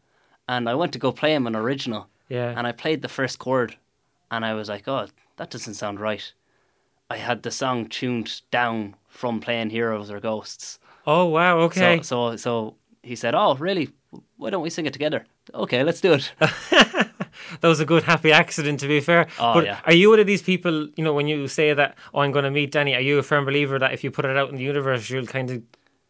And 0.47 0.67
I 0.67 0.73
went 0.73 0.93
to 0.93 0.99
go 0.99 1.11
play 1.11 1.33
him 1.33 1.45
an 1.45 1.55
original, 1.55 2.07
yeah. 2.27 2.53
and 2.57 2.65
I 2.65 2.71
played 2.71 3.01
the 3.01 3.07
first 3.07 3.37
chord, 3.37 3.77
and 4.33 4.43
I 4.43 4.53
was 4.55 4.67
like, 4.67 4.87
oh, 4.87 5.07
that 5.37 5.51
doesn't 5.51 5.75
sound 5.75 5.99
right. 5.99 6.33
I 7.09 7.17
had 7.17 7.43
the 7.43 7.51
song 7.51 7.87
tuned 7.87 8.41
down 8.49 8.95
from 9.07 9.39
playing 9.39 9.69
Heroes 9.69 10.09
or 10.09 10.19
Ghosts. 10.19 10.79
oh 11.05 11.25
wow. 11.25 11.59
Okay. 11.59 11.97
So, 11.97 12.31
so, 12.31 12.35
so 12.37 12.75
he 13.03 13.15
said, 13.15 13.35
oh, 13.35 13.55
really? 13.55 13.89
Why 14.37 14.49
don't 14.49 14.63
we 14.63 14.71
sing 14.71 14.87
it 14.87 14.93
together? 14.93 15.25
Okay, 15.53 15.83
let's 15.83 16.01
do 16.01 16.13
it. 16.13 16.31
that 16.39 17.11
was 17.61 17.79
a 17.79 17.85
good 17.85 18.03
happy 18.03 18.31
accident 18.31 18.79
to 18.79 18.87
be 18.87 18.99
fair. 19.01 19.27
Oh, 19.39 19.53
but 19.53 19.65
yeah. 19.65 19.79
are 19.85 19.93
you 19.93 20.09
one 20.09 20.19
of 20.19 20.27
these 20.27 20.41
people, 20.41 20.89
you 20.95 21.03
know, 21.03 21.13
when 21.13 21.27
you 21.27 21.47
say 21.47 21.73
that, 21.73 21.95
oh, 22.13 22.21
I'm 22.21 22.31
going 22.31 22.45
to 22.45 22.51
meet 22.51 22.71
Danny, 22.71 22.95
are 22.95 23.01
you 23.01 23.19
a 23.19 23.23
firm 23.23 23.45
believer 23.45 23.77
that 23.77 23.93
if 23.93 24.03
you 24.03 24.09
put 24.09 24.25
it 24.25 24.37
out 24.37 24.49
in 24.49 24.55
the 24.55 24.63
universe, 24.63 25.09
you'll 25.09 25.27
kind 25.27 25.51
of 25.51 25.61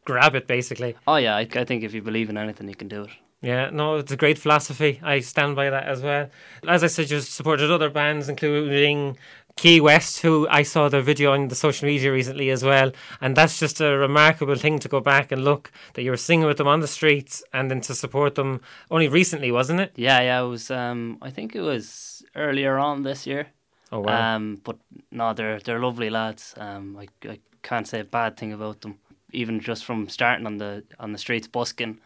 grab 0.05 0.35
it 0.35 0.47
basically? 0.47 0.95
oh, 1.07 1.17
yeah, 1.17 1.35
I, 1.35 1.41
I 1.41 1.65
think 1.65 1.83
if 1.83 1.93
you 1.93 2.01
believe 2.01 2.29
in 2.29 2.37
anything, 2.37 2.69
you 2.69 2.75
can 2.75 2.87
do 2.87 3.03
it. 3.03 3.09
Yeah, 3.43 3.71
no, 3.71 3.97
it's 3.97 4.11
a 4.11 4.15
great 4.15 4.39
philosophy. 4.39 5.01
I 5.03 5.19
stand 5.19 5.57
by 5.57 5.69
that 5.69 5.83
as 5.83 6.01
well. 6.01 6.29
As 6.65 6.81
I 6.81 6.87
said, 6.87 7.11
you 7.11 7.19
supported 7.19 7.69
other 7.69 7.89
bands, 7.89 8.29
including 8.29 9.17
Keywest, 9.57 10.21
who 10.21 10.47
I 10.49 10.63
saw 10.63 10.87
their 10.87 11.01
video 11.01 11.33
on 11.33 11.49
the 11.49 11.55
social 11.55 11.85
media 11.85 12.09
recently 12.09 12.49
as 12.51 12.63
well. 12.63 12.93
And 13.19 13.35
that's 13.35 13.59
just 13.59 13.81
a 13.81 13.97
remarkable 13.97 14.55
thing 14.55 14.79
to 14.79 14.87
go 14.87 15.01
back 15.01 15.33
and 15.33 15.43
look 15.43 15.73
that 15.95 16.03
you 16.03 16.11
were 16.11 16.17
singing 16.17 16.47
with 16.47 16.55
them 16.55 16.69
on 16.69 16.79
the 16.79 16.87
streets 16.87 17.43
and 17.51 17.69
then 17.69 17.81
to 17.81 17.93
support 17.93 18.35
them 18.35 18.61
only 18.89 19.09
recently, 19.09 19.51
wasn't 19.51 19.81
it? 19.81 19.91
Yeah, 19.97 20.21
yeah, 20.21 20.41
it 20.41 20.47
was, 20.47 20.71
um, 20.71 21.17
I 21.21 21.29
think 21.29 21.53
it 21.53 21.61
was 21.61 22.23
earlier 22.35 22.79
on 22.79 23.03
this 23.03 23.27
year. 23.27 23.47
Oh, 23.91 23.99
wow. 23.99 24.35
Um, 24.35 24.61
but 24.63 24.77
no, 25.11 25.33
they're 25.33 25.59
they're 25.59 25.79
lovely 25.79 26.09
lads. 26.09 26.55
Um, 26.57 26.97
I, 26.97 27.07
I 27.29 27.39
can't 27.61 27.87
say 27.87 27.99
a 27.99 28.05
bad 28.05 28.37
thing 28.37 28.53
about 28.53 28.81
them. 28.81 28.99
Even 29.33 29.59
just 29.59 29.83
from 29.83 30.07
starting 30.07 30.47
on 30.47 30.57
the 30.57 30.83
on 30.97 31.11
the 31.11 31.19
streets 31.19 31.47
busking, 31.47 31.99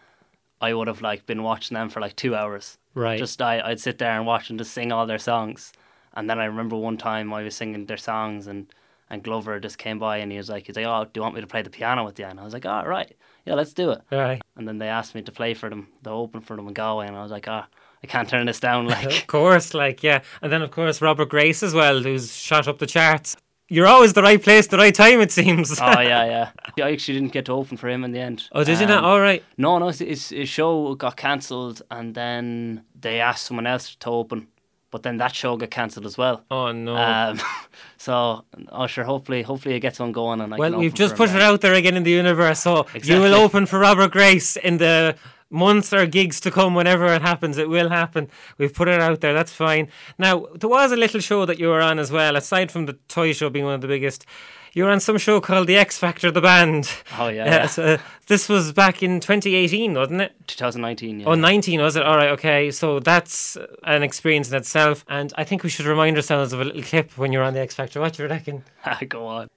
I 0.61 0.73
would 0.73 0.87
have 0.87 1.01
like 1.01 1.25
been 1.25 1.43
watching 1.43 1.75
them 1.75 1.89
for 1.89 2.01
like 2.01 2.15
two 2.15 2.35
hours. 2.35 2.77
right. 2.93 3.19
Just 3.19 3.41
I 3.41 3.61
I'd 3.61 3.79
sit 3.79 3.97
there 3.97 4.11
and 4.11 4.25
watch 4.25 4.47
them 4.47 4.57
just 4.57 4.71
sing 4.73 4.91
all 4.91 5.05
their 5.05 5.19
songs, 5.19 5.71
and 6.15 6.29
then 6.29 6.39
I 6.39 6.45
remember 6.45 6.75
one 6.75 6.97
time 6.97 7.33
I 7.33 7.43
was 7.43 7.55
singing 7.55 7.85
their 7.85 7.97
songs 7.97 8.47
and. 8.47 8.67
And 9.09 9.23
Glover 9.23 9.57
just 9.61 9.77
came 9.77 9.99
by 9.99 10.17
and 10.17 10.29
he 10.33 10.37
was 10.37 10.49
like, 10.49 10.67
he's 10.67 10.75
like, 10.75 10.85
oh, 10.85 11.05
do 11.05 11.11
you 11.15 11.21
want 11.21 11.33
me 11.33 11.39
to 11.39 11.47
play 11.47 11.61
the 11.61 11.69
piano 11.69 12.03
with 12.03 12.19
you? 12.19 12.25
And 12.25 12.37
I 12.37 12.43
was 12.43 12.51
like, 12.51 12.65
oh, 12.65 12.83
right, 12.85 13.15
yeah, 13.45 13.53
let's 13.53 13.71
do 13.71 13.91
it. 13.91 14.01
right. 14.11 14.41
And 14.57 14.67
then 14.67 14.79
they 14.79 14.89
asked 14.89 15.15
me 15.15 15.21
to 15.21 15.31
play 15.31 15.53
for 15.53 15.69
them, 15.69 15.87
the 16.03 16.09
open 16.09 16.41
for 16.41 16.57
them 16.57 16.67
in 16.67 16.73
Galway, 16.73 17.07
and 17.07 17.15
I 17.15 17.23
was 17.23 17.31
like, 17.31 17.47
ah, 17.47 17.67
I 18.03 18.07
can't 18.07 18.27
turn 18.27 18.47
this 18.47 18.59
down. 18.59 18.85
Like, 18.89 19.05
Of 19.21 19.27
course, 19.27 19.73
like, 19.73 20.03
yeah. 20.03 20.23
And 20.41 20.51
then, 20.51 20.61
of 20.61 20.71
course, 20.71 21.01
Robert 21.01 21.29
Grace 21.29 21.63
as 21.63 21.73
well, 21.73 22.01
who's 22.03 22.35
shot 22.35 22.67
up 22.67 22.79
the 22.79 22.85
charts. 22.85 23.37
You're 23.69 23.87
always 23.87 24.13
the 24.13 24.21
right 24.21 24.41
place, 24.41 24.67
the 24.67 24.77
right 24.77 24.95
time, 24.95 25.19
it 25.19 25.31
seems. 25.31 25.79
oh 25.79 25.85
yeah, 25.99 26.51
yeah. 26.77 26.85
I 26.85 26.91
actually 26.91 27.15
didn't 27.15 27.33
get 27.33 27.45
to 27.45 27.51
open 27.53 27.75
for 27.75 27.89
him 27.89 28.03
in 28.03 28.11
the 28.11 28.19
end. 28.19 28.47
oh, 28.53 28.63
did 28.63 28.79
you 28.79 28.85
Um, 28.85 28.91
not? 28.91 29.03
All 29.03 29.19
right. 29.19 29.43
No, 29.57 29.77
no. 29.77 29.87
His, 29.89 30.29
his, 30.29 30.47
show 30.49 30.95
got 30.95 31.17
cancelled, 31.17 31.81
and 31.91 32.15
then 32.15 32.83
they 32.99 33.19
asked 33.19 33.45
someone 33.45 33.67
else 33.67 33.95
to 33.95 34.09
open, 34.09 34.47
but 34.89 35.03
then 35.03 35.17
that 35.17 35.35
show 35.35 35.57
got 35.57 35.69
cancelled 35.69 36.05
as 36.05 36.17
well. 36.17 36.45
Oh, 36.49 36.71
no. 36.71 36.95
Um, 36.95 37.41
so, 37.97 38.45
oh 38.69 38.87
sure. 38.87 39.03
Hopefully, 39.03 39.41
hopefully 39.41 39.75
it 39.75 39.81
gets 39.81 39.99
on 39.99 40.13
going. 40.13 40.39
And 40.39 40.53
I 40.53 40.57
Well, 40.57 40.77
we've 40.77 40.93
just 40.93 41.17
put 41.17 41.29
it 41.29 41.41
out 41.41 41.59
there 41.59 41.73
again 41.73 41.97
in 41.97 42.03
the 42.03 42.11
universe, 42.11 42.61
so 42.61 42.85
you 43.03 43.19
will 43.19 43.35
open 43.35 43.65
for 43.65 43.79
Robert 43.79 44.11
Grace 44.11 44.55
in 44.55 44.77
the 44.77 45.15
months 45.49 45.93
or 45.93 46.05
gigs 46.05 46.39
to 46.41 46.51
come. 46.51 46.75
Whenever 46.75 47.05
it 47.13 47.21
happens, 47.21 47.57
it 47.57 47.69
will 47.69 47.89
happen. 47.89 48.29
We've 48.57 48.73
put 48.73 48.87
it 48.87 48.99
out 48.99 49.21
there. 49.21 49.33
That's 49.33 49.51
fine. 49.51 49.89
Now 50.17 50.47
there 50.55 50.69
was 50.69 50.91
a 50.91 50.97
little 50.97 51.19
show 51.19 51.45
that 51.45 51.59
you 51.59 51.67
were 51.67 51.81
on 51.81 51.99
as 51.99 52.11
well, 52.11 52.35
aside 52.35 52.71
from 52.71 52.85
the 52.85 52.93
toy 53.07 53.33
show 53.33 53.49
being 53.49 53.65
one 53.65 53.75
of 53.75 53.81
the 53.81 53.87
biggest. 53.87 54.25
You 54.73 54.83
were 54.83 54.91
on 54.91 54.99
some 54.99 55.17
show 55.17 55.41
called 55.41 55.67
The 55.67 55.75
X 55.75 55.97
Factor, 55.97 56.29
the 56.29 56.41
band. 56.41 56.91
Oh 57.17 57.29
yeah, 57.29 57.43
uh, 57.43 57.47
yeah. 57.47 57.65
so 57.65 57.83
uh, 57.83 57.97
this 58.27 58.47
was 58.47 58.73
back 58.73 59.01
in 59.01 59.19
2018, 59.19 59.93
wasn't 59.95 60.21
it? 60.21 60.35
2019. 60.45 61.21
Yeah. 61.21 61.25
Oh, 61.25 61.33
19 61.33 61.81
was 61.81 61.95
it? 61.95 62.03
All 62.03 62.15
right, 62.15 62.29
okay. 62.29 62.69
So 62.69 62.99
that's 62.99 63.57
an 63.83 64.03
experience 64.03 64.51
in 64.51 64.55
itself. 64.55 65.03
And 65.07 65.33
I 65.35 65.45
think 65.45 65.63
we 65.63 65.69
should 65.69 65.87
remind 65.87 66.15
ourselves 66.15 66.53
of 66.53 66.61
a 66.61 66.65
little 66.65 66.83
clip 66.83 67.17
when 67.17 67.31
you're 67.31 67.43
on 67.43 67.55
The 67.55 67.61
X 67.61 67.73
Factor. 67.73 67.99
What 67.99 68.13
do 68.13 68.23
you 68.23 68.29
reckon? 68.29 68.63
Go 69.09 69.25
on. 69.25 69.47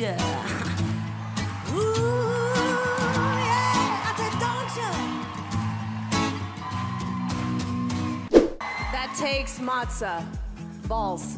Ya? 0.00 0.12
Ooh, 1.74 1.92
yeah, 3.44 4.08
I 4.08 4.12
said, 4.16 4.32
don't 4.40 4.72
ya? 4.78 4.90
That 8.90 9.14
takes 9.18 9.58
matzah. 9.58 10.24
Balls. 10.88 11.36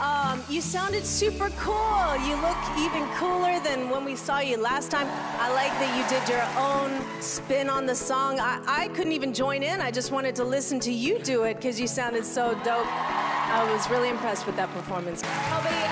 Um, 0.00 0.42
you 0.48 0.60
sounded 0.60 1.04
super 1.04 1.50
cool. 1.50 2.16
You 2.26 2.34
look 2.42 2.58
even 2.78 3.06
cooler 3.14 3.60
than 3.60 3.88
when 3.88 4.04
we 4.04 4.16
saw 4.16 4.40
you 4.40 4.56
last 4.56 4.90
time. 4.90 5.06
I 5.38 5.52
like 5.54 5.70
that 5.78 5.96
you 5.96 6.02
did 6.08 6.28
your 6.28 6.44
own 6.58 7.00
spin 7.22 7.70
on 7.70 7.86
the 7.86 7.94
song. 7.94 8.40
I, 8.40 8.60
I 8.66 8.88
couldn't 8.88 9.12
even 9.12 9.32
join 9.32 9.62
in. 9.62 9.80
I 9.80 9.92
just 9.92 10.10
wanted 10.10 10.34
to 10.36 10.44
listen 10.44 10.80
to 10.80 10.92
you 10.92 11.20
do 11.20 11.44
it 11.44 11.54
because 11.54 11.80
you 11.80 11.86
sounded 11.86 12.24
so 12.24 12.52
dope. 12.64 12.86
I 12.86 13.70
was 13.72 13.88
really 13.90 14.08
impressed 14.08 14.46
with 14.46 14.56
that 14.56 14.72
performance. 14.72 15.22
I 15.24 15.91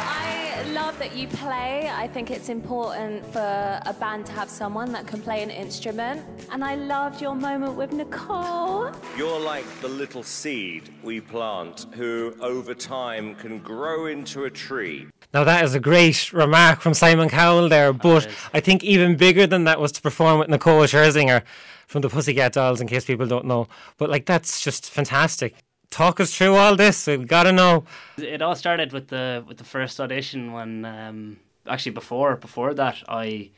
love 0.70 0.98
that 0.98 1.16
you 1.16 1.26
play. 1.26 1.90
I 1.92 2.06
think 2.06 2.30
it's 2.30 2.48
important 2.48 3.26
for 3.32 3.80
a 3.84 3.92
band 3.94 4.26
to 4.26 4.32
have 4.32 4.48
someone 4.48 4.92
that 4.92 5.06
can 5.06 5.20
play 5.20 5.42
an 5.42 5.50
instrument. 5.50 6.24
And 6.50 6.64
I 6.64 6.76
loved 6.76 7.20
your 7.20 7.34
moment 7.34 7.74
with 7.74 7.92
Nicole. 7.92 8.92
You're 9.16 9.40
like 9.40 9.64
the 9.80 9.88
little 9.88 10.22
seed 10.22 10.90
we 11.02 11.20
plant, 11.20 11.86
who 11.94 12.34
over 12.40 12.74
time 12.74 13.34
can 13.34 13.58
grow 13.58 14.06
into 14.06 14.44
a 14.44 14.50
tree. 14.50 15.08
Now 15.34 15.44
that 15.44 15.64
is 15.64 15.74
a 15.74 15.80
great 15.80 16.32
remark 16.32 16.80
from 16.80 16.94
Simon 16.94 17.28
Cowell 17.28 17.68
there, 17.68 17.92
but 17.92 18.28
I 18.54 18.60
think 18.60 18.84
even 18.84 19.16
bigger 19.16 19.46
than 19.46 19.64
that 19.64 19.80
was 19.80 19.92
to 19.92 20.02
perform 20.02 20.38
with 20.38 20.48
Nicole 20.48 20.82
Scherzinger 20.82 21.42
from 21.86 22.02
the 22.02 22.08
Pussycat 22.08 22.52
Dolls, 22.52 22.80
in 22.80 22.86
case 22.86 23.04
people 23.04 23.26
don't 23.26 23.44
know. 23.44 23.66
But 23.98 24.10
like 24.10 24.26
that's 24.26 24.60
just 24.60 24.90
fantastic. 24.90 25.54
Talk 25.90 26.20
us 26.20 26.34
through 26.34 26.54
all 26.54 26.76
this. 26.76 27.06
We've 27.06 27.26
got 27.26 27.44
to 27.44 27.52
know. 27.52 27.84
It 28.16 28.42
all 28.42 28.54
started 28.54 28.92
with 28.92 29.08
the 29.08 29.44
with 29.46 29.58
the 29.58 29.64
first 29.64 30.00
audition 30.00 30.52
when 30.52 30.84
um, 30.84 31.40
actually 31.66 31.92
before 31.92 32.36
before 32.36 32.74
that 32.74 33.02
I 33.08 33.50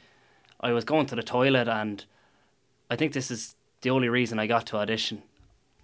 I 0.61 0.73
was 0.73 0.85
going 0.85 1.07
to 1.07 1.15
the 1.15 1.23
toilet 1.23 1.69
and 1.69 2.05
I 2.91 2.97
think 2.97 3.13
this 3.13 3.31
is 3.31 3.55
the 3.83 3.91
only 3.91 4.09
reason 4.09 4.39
I 4.39 4.47
got 4.47 4.67
to 4.69 4.79
audition. 4.79 5.23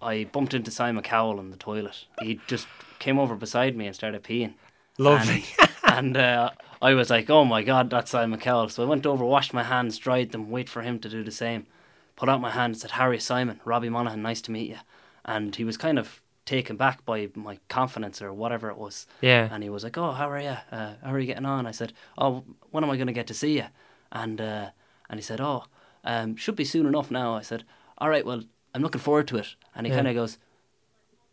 I 0.01 0.23
bumped 0.31 0.53
into 0.53 0.71
Simon 0.71 1.03
Cowell 1.03 1.39
in 1.39 1.51
the 1.51 1.57
toilet. 1.57 2.05
He 2.21 2.39
just 2.47 2.67
came 2.97 3.19
over 3.19 3.35
beside 3.35 3.75
me 3.75 3.85
and 3.85 3.95
started 3.95 4.23
peeing. 4.23 4.53
Lovely. 4.97 5.45
And, 5.83 6.15
and 6.15 6.17
uh, 6.17 6.49
I 6.81 6.93
was 6.93 7.09
like, 7.09 7.29
oh 7.29 7.45
my 7.45 7.61
god, 7.63 7.89
that's 7.89 8.11
Simon 8.11 8.39
Cowell. 8.39 8.69
So 8.69 8.83
I 8.83 8.85
went 8.85 9.05
over, 9.05 9.25
washed 9.25 9.53
my 9.53 9.63
hands, 9.63 9.97
dried 9.97 10.31
them, 10.31 10.49
wait 10.49 10.69
for 10.69 10.81
him 10.81 10.99
to 10.99 11.09
do 11.09 11.23
the 11.23 11.31
same. 11.31 11.67
Put 12.15 12.29
out 12.29 12.41
my 12.41 12.51
hand 12.51 12.73
and 12.73 12.81
said, 12.81 12.91
Harry 12.91 13.19
Simon, 13.19 13.59
Robbie 13.65 13.89
Monaghan, 13.89 14.21
nice 14.21 14.41
to 14.41 14.51
meet 14.51 14.69
you. 14.69 14.77
And 15.25 15.55
he 15.55 15.63
was 15.63 15.77
kind 15.77 15.99
of 15.99 16.21
taken 16.49 16.75
back 16.77 17.05
by 17.05 17.29
my 17.35 17.59
confidence 17.67 18.21
or 18.23 18.33
whatever 18.33 18.69
it 18.71 18.77
was. 18.77 19.05
Yeah. 19.21 19.47
And 19.51 19.61
he 19.63 19.69
was 19.69 19.83
like, 19.83 19.97
oh, 19.99 20.11
how 20.13 20.27
are 20.29 20.39
you? 20.41 20.57
Uh, 20.71 20.93
how 21.03 21.13
are 21.13 21.19
you 21.19 21.27
getting 21.27 21.45
on? 21.45 21.67
I 21.67 21.71
said, 21.71 21.93
oh, 22.17 22.43
when 22.71 22.83
am 22.83 22.89
I 22.89 22.95
going 22.97 23.07
to 23.07 23.13
get 23.13 23.27
to 23.27 23.33
see 23.35 23.57
you? 23.57 23.65
And 24.11 24.41
uh, 24.41 24.69
and 25.09 25.19
he 25.19 25.23
said, 25.23 25.39
oh, 25.39 25.65
um, 26.03 26.35
should 26.35 26.55
be 26.55 26.65
soon 26.65 26.85
enough 26.87 27.11
now. 27.11 27.35
I 27.35 27.41
said, 27.43 27.63
all 27.99 28.09
right, 28.09 28.25
well, 28.25 28.41
I'm 28.73 28.81
looking 28.81 29.01
forward 29.01 29.27
to 29.27 29.37
it. 29.37 29.55
And 29.75 29.85
he 29.85 29.91
Yeah. 29.91 29.97
kind 29.97 30.07
of 30.07 30.15
goes, 30.15 30.37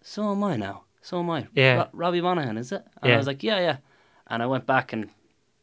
so 0.02 0.30
am 0.32 0.44
I 0.44 0.56
now. 0.56 0.82
So 1.02 1.18
am 1.20 1.30
I. 1.30 1.46
Yeah. 1.54 1.76
Ro- 1.76 1.88
Robbie 1.92 2.20
Monaghan, 2.20 2.58
is 2.58 2.70
it? 2.73 2.85
And 3.00 3.08
Yeah. 3.08 3.14
I 3.14 3.18
was 3.18 3.26
like, 3.26 3.42
yeah, 3.42 3.58
yeah. 3.61 3.76
And 4.26 4.42
I 4.42 4.46
went 4.46 4.66
back 4.66 4.92
and 4.92 5.08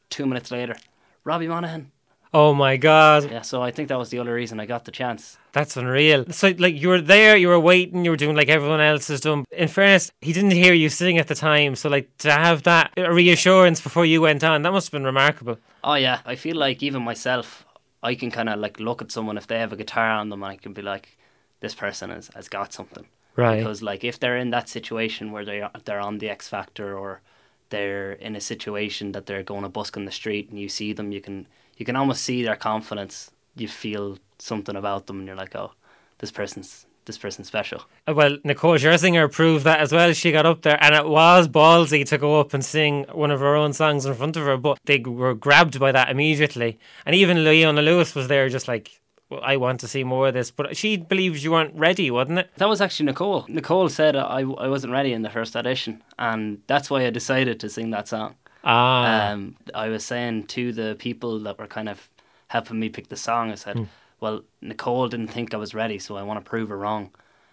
two 0.09 0.25
minutes 0.25 0.49
later, 0.51 0.75
Robbie 1.23 1.47
Monaghan. 1.47 1.91
Oh 2.33 2.53
my 2.53 2.77
God. 2.77 3.29
Yeah, 3.29 3.41
so 3.41 3.61
I 3.61 3.69
think 3.69 3.89
that 3.89 3.97
was 3.97 4.09
the 4.09 4.19
only 4.19 4.31
reason 4.31 4.59
I 4.59 4.65
got 4.65 4.85
the 4.85 4.91
chance. 4.91 5.37
That's 5.51 5.77
unreal. 5.77 6.25
So, 6.31 6.53
like, 6.57 6.75
you 6.75 6.89
were 6.89 7.01
there, 7.01 7.37
you 7.37 7.47
were 7.47 7.59
waiting, 7.59 8.03
you 8.03 8.11
were 8.11 8.17
doing 8.17 8.35
like 8.35 8.49
everyone 8.49 8.81
else 8.81 9.07
has 9.09 9.21
done. 9.21 9.45
In 9.51 9.67
fairness, 9.67 10.11
he 10.21 10.33
didn't 10.33 10.51
hear 10.51 10.73
you 10.73 10.89
sing 10.89 11.19
at 11.19 11.27
the 11.27 11.35
time. 11.35 11.75
So, 11.75 11.89
like, 11.89 12.09
to 12.19 12.31
have 12.31 12.63
that 12.63 12.91
reassurance 12.97 13.81
before 13.81 14.05
you 14.05 14.21
went 14.21 14.43
on, 14.43 14.63
that 14.63 14.71
must 14.71 14.87
have 14.87 14.93
been 14.93 15.03
remarkable. 15.03 15.57
Oh 15.83 15.93
yeah, 15.93 16.21
I 16.25 16.35
feel 16.35 16.55
like 16.55 16.81
even 16.81 17.03
myself, 17.03 17.65
I 18.01 18.15
can 18.15 18.31
kind 18.31 18.49
of 18.49 18.59
like 18.59 18.79
look 18.79 19.01
at 19.01 19.11
someone 19.11 19.37
if 19.37 19.47
they 19.47 19.59
have 19.59 19.73
a 19.73 19.77
guitar 19.77 20.09
on 20.09 20.29
them, 20.29 20.41
and 20.41 20.51
I 20.53 20.55
can 20.57 20.73
be 20.73 20.81
like, 20.81 21.17
this 21.59 21.75
person 21.75 22.09
has, 22.09 22.29
has 22.35 22.49
got 22.49 22.73
something. 22.73 23.05
Right. 23.35 23.57
Because 23.57 23.81
like 23.81 24.03
if 24.03 24.19
they're 24.19 24.37
in 24.37 24.51
that 24.51 24.69
situation 24.69 25.31
where 25.31 25.45
they 25.45 25.61
are, 25.61 25.71
they're 25.85 25.99
on 25.99 26.17
the 26.17 26.29
X 26.29 26.47
Factor 26.47 26.97
or 26.97 27.21
they're 27.69 28.13
in 28.13 28.35
a 28.35 28.41
situation 28.41 29.11
that 29.13 29.25
they're 29.25 29.43
going 29.43 29.63
to 29.63 29.69
busk 29.69 29.97
on 29.97 30.05
the 30.05 30.11
street 30.11 30.49
and 30.49 30.59
you 30.59 30.69
see 30.69 30.93
them, 30.93 31.11
you 31.11 31.21
can 31.21 31.47
you 31.77 31.85
can 31.85 31.95
almost 31.95 32.23
see 32.23 32.43
their 32.43 32.55
confidence. 32.55 33.31
You 33.55 33.67
feel 33.67 34.17
something 34.39 34.75
about 34.75 35.07
them, 35.07 35.19
and 35.19 35.27
you're 35.27 35.35
like, 35.35 35.55
oh, 35.55 35.71
this 36.19 36.31
person's 36.31 36.85
this 37.05 37.17
person's 37.17 37.47
special. 37.47 37.81
Uh, 38.07 38.13
Well, 38.13 38.37
Nicole 38.45 38.77
Scherzinger 38.77 39.29
proved 39.29 39.65
that 39.65 39.81
as 39.81 39.91
well. 39.91 40.13
She 40.13 40.31
got 40.31 40.45
up 40.45 40.61
there, 40.61 40.81
and 40.81 40.95
it 40.95 41.05
was 41.05 41.47
ballsy 41.49 42.05
to 42.05 42.17
go 42.17 42.39
up 42.39 42.53
and 42.53 42.63
sing 42.63 43.05
one 43.11 43.29
of 43.31 43.41
her 43.41 43.55
own 43.55 43.73
songs 43.73 44.05
in 44.05 44.13
front 44.13 44.37
of 44.37 44.43
her, 44.45 44.55
but 44.55 44.77
they 44.85 44.99
were 44.99 45.33
grabbed 45.33 45.79
by 45.79 45.91
that 45.91 46.09
immediately. 46.09 46.79
And 47.05 47.13
even 47.15 47.43
Leona 47.43 47.81
Lewis 47.81 48.15
was 48.15 48.29
there, 48.29 48.47
just 48.47 48.69
like, 48.69 49.01
well, 49.29 49.41
I 49.43 49.57
want 49.57 49.81
to 49.81 49.87
see 49.87 50.03
more 50.05 50.29
of 50.29 50.33
this. 50.33 50.49
But 50.51 50.77
she 50.77 50.95
believes 50.95 51.43
you 51.43 51.51
weren't 51.51 51.75
ready, 51.75 52.09
wasn't 52.09 52.39
it? 52.39 52.49
That 52.55 52.69
was 52.69 52.79
actually 52.79 53.07
Nicole. 53.07 53.45
Nicole 53.49 53.89
said 53.89 54.15
I, 54.15 54.39
I 54.39 54.67
wasn't 54.69 54.93
ready 54.93 55.11
in 55.11 55.23
the 55.23 55.29
first 55.29 55.55
audition, 55.57 56.01
and 56.17 56.61
that's 56.67 56.89
why 56.89 57.05
I 57.05 57.09
decided 57.09 57.59
to 57.59 57.69
sing 57.69 57.89
that 57.91 58.07
song. 58.07 58.35
Ah. 58.63 59.31
Um, 59.31 59.55
I 59.73 59.89
was 59.89 60.05
saying 60.05 60.47
to 60.47 60.71
the 60.71 60.95
people 60.97 61.39
that 61.39 61.59
were 61.59 61.67
kind 61.67 61.89
of 61.89 62.09
helping 62.47 62.79
me 62.79 62.89
pick 62.89 63.07
the 63.09 63.17
song, 63.17 63.51
I 63.51 63.55
said, 63.55 63.87
"Well, 64.19 64.43
Nicole 64.61 65.09
didn't 65.09 65.27
think 65.27 65.53
I 65.53 65.57
was 65.57 65.73
ready, 65.73 65.99
so 65.99 66.15
I 66.15 66.23
want 66.23 66.43
to 66.43 66.49
prove 66.49 66.69
her 66.69 66.77
wrong." 66.77 67.11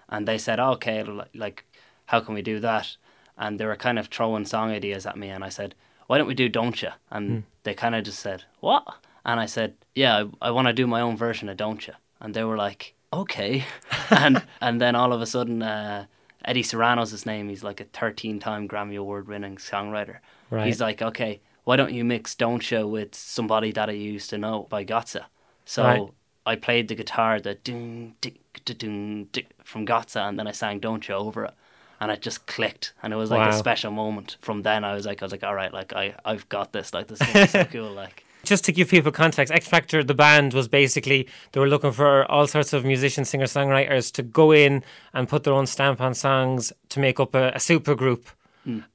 And 0.08 0.26
they 0.26 0.38
said, 0.38 0.60
"Okay, 0.60 1.02
like, 1.34 1.64
how 2.06 2.20
can 2.20 2.34
we 2.34 2.42
do 2.42 2.60
that?" 2.60 2.96
And 3.36 3.58
they 3.58 3.66
were 3.66 3.76
kind 3.76 3.98
of 3.98 4.08
throwing 4.08 4.44
song 4.44 4.70
ideas 4.70 5.06
at 5.06 5.16
me, 5.16 5.28
and 5.30 5.42
I 5.42 5.48
said, 5.48 5.74
"Why 6.06 6.18
don't 6.18 6.28
we 6.28 6.34
do 6.34 6.48
Don't 6.48 6.80
Ya?" 6.80 6.92
And 7.10 7.44
they 7.62 7.74
kind 7.74 7.94
of 7.94 8.04
just 8.04 8.20
said, 8.20 8.44
"What?" 8.60 8.84
And 9.24 9.40
I 9.40 9.46
said, 9.46 9.74
"Yeah, 9.94 10.24
I, 10.42 10.48
I 10.48 10.50
want 10.50 10.68
to 10.68 10.72
do 10.72 10.86
my 10.86 11.00
own 11.00 11.16
version 11.16 11.48
of 11.48 11.56
Don't 11.56 11.86
Ya." 11.86 11.94
And 12.20 12.34
they 12.34 12.44
were 12.44 12.56
like, 12.56 12.94
"Okay," 13.12 13.64
and 14.10 14.42
and 14.60 14.80
then 14.80 14.94
all 14.94 15.12
of 15.12 15.20
a 15.20 15.26
sudden. 15.26 15.62
Uh, 15.62 16.06
Eddie 16.42 16.62
Serrano's 16.62 17.10
his 17.10 17.26
name. 17.26 17.50
He's 17.50 17.62
like 17.62 17.80
a 17.82 17.84
13 17.84 18.40
time 18.40 18.66
Grammy 18.66 18.96
Award 18.96 19.28
winning 19.28 19.56
songwriter. 19.56 20.20
Right. 20.50 20.66
He's 20.66 20.80
like, 20.80 21.00
okay, 21.00 21.40
why 21.64 21.76
don't 21.76 21.92
you 21.92 22.04
mix 22.04 22.34
Don't 22.34 22.68
Ya 22.70 22.82
with 22.84 23.14
Somebody 23.14 23.72
That 23.72 23.88
I 23.88 23.92
Used 23.92 24.30
to 24.30 24.38
Know 24.38 24.66
by 24.68 24.84
Gotye? 24.84 25.24
So 25.64 25.84
Right. 25.84 26.10
I 26.46 26.56
played 26.56 26.88
the 26.88 26.94
guitar, 26.94 27.40
the 27.40 27.54
doom, 27.54 28.14
dick, 28.20 28.40
da, 28.64 28.74
doom, 28.74 29.24
dick 29.32 29.46
from 29.62 29.86
Gotye, 29.86 30.16
and 30.28 30.38
then 30.38 30.46
I 30.48 30.52
sang 30.52 30.80
Don't 30.80 31.06
Ya 31.06 31.16
over 31.16 31.44
it. 31.44 31.54
And 32.00 32.10
it 32.10 32.22
just 32.22 32.46
clicked. 32.46 32.94
And 33.02 33.12
it 33.12 33.16
was 33.16 33.30
like 33.30 33.40
Wow. 33.40 33.50
a 33.50 33.52
special 33.52 33.92
moment. 33.92 34.36
From 34.40 34.62
then, 34.62 34.84
I 34.84 34.94
was 34.94 35.04
like, 35.06 35.22
I 35.22 35.24
was 35.24 35.32
like, 35.32 35.44
all 35.44 35.54
right, 35.54 35.72
like, 35.72 35.92
I, 35.92 36.14
I've 36.24 36.48
got 36.48 36.72
this. 36.72 36.94
Like, 36.94 37.08
this 37.08 37.20
is 37.34 37.50
so 37.50 37.64
cool. 37.64 37.90
Like, 37.92 38.24
Just 38.42 38.64
to 38.64 38.72
give 38.72 38.88
people 38.88 39.12
context, 39.12 39.52
X 39.52 39.68
Factor, 39.68 40.02
the 40.02 40.14
band, 40.14 40.54
was 40.54 40.66
basically 40.66 41.28
they 41.52 41.60
were 41.60 41.68
looking 41.68 41.92
for 41.92 42.24
all 42.30 42.46
sorts 42.46 42.72
of 42.72 42.86
musicians, 42.86 43.28
singer 43.28 43.44
songwriters 43.44 44.10
to 44.14 44.22
go 44.22 44.50
in 44.50 44.82
and 45.12 45.28
put 45.28 45.44
their 45.44 45.52
own 45.52 45.66
stamp 45.66 46.00
on 46.00 46.14
songs 46.14 46.72
to 46.88 47.00
make 47.00 47.20
up 47.20 47.34
a, 47.34 47.52
a 47.54 47.60
super 47.60 47.94
group. 47.94 48.28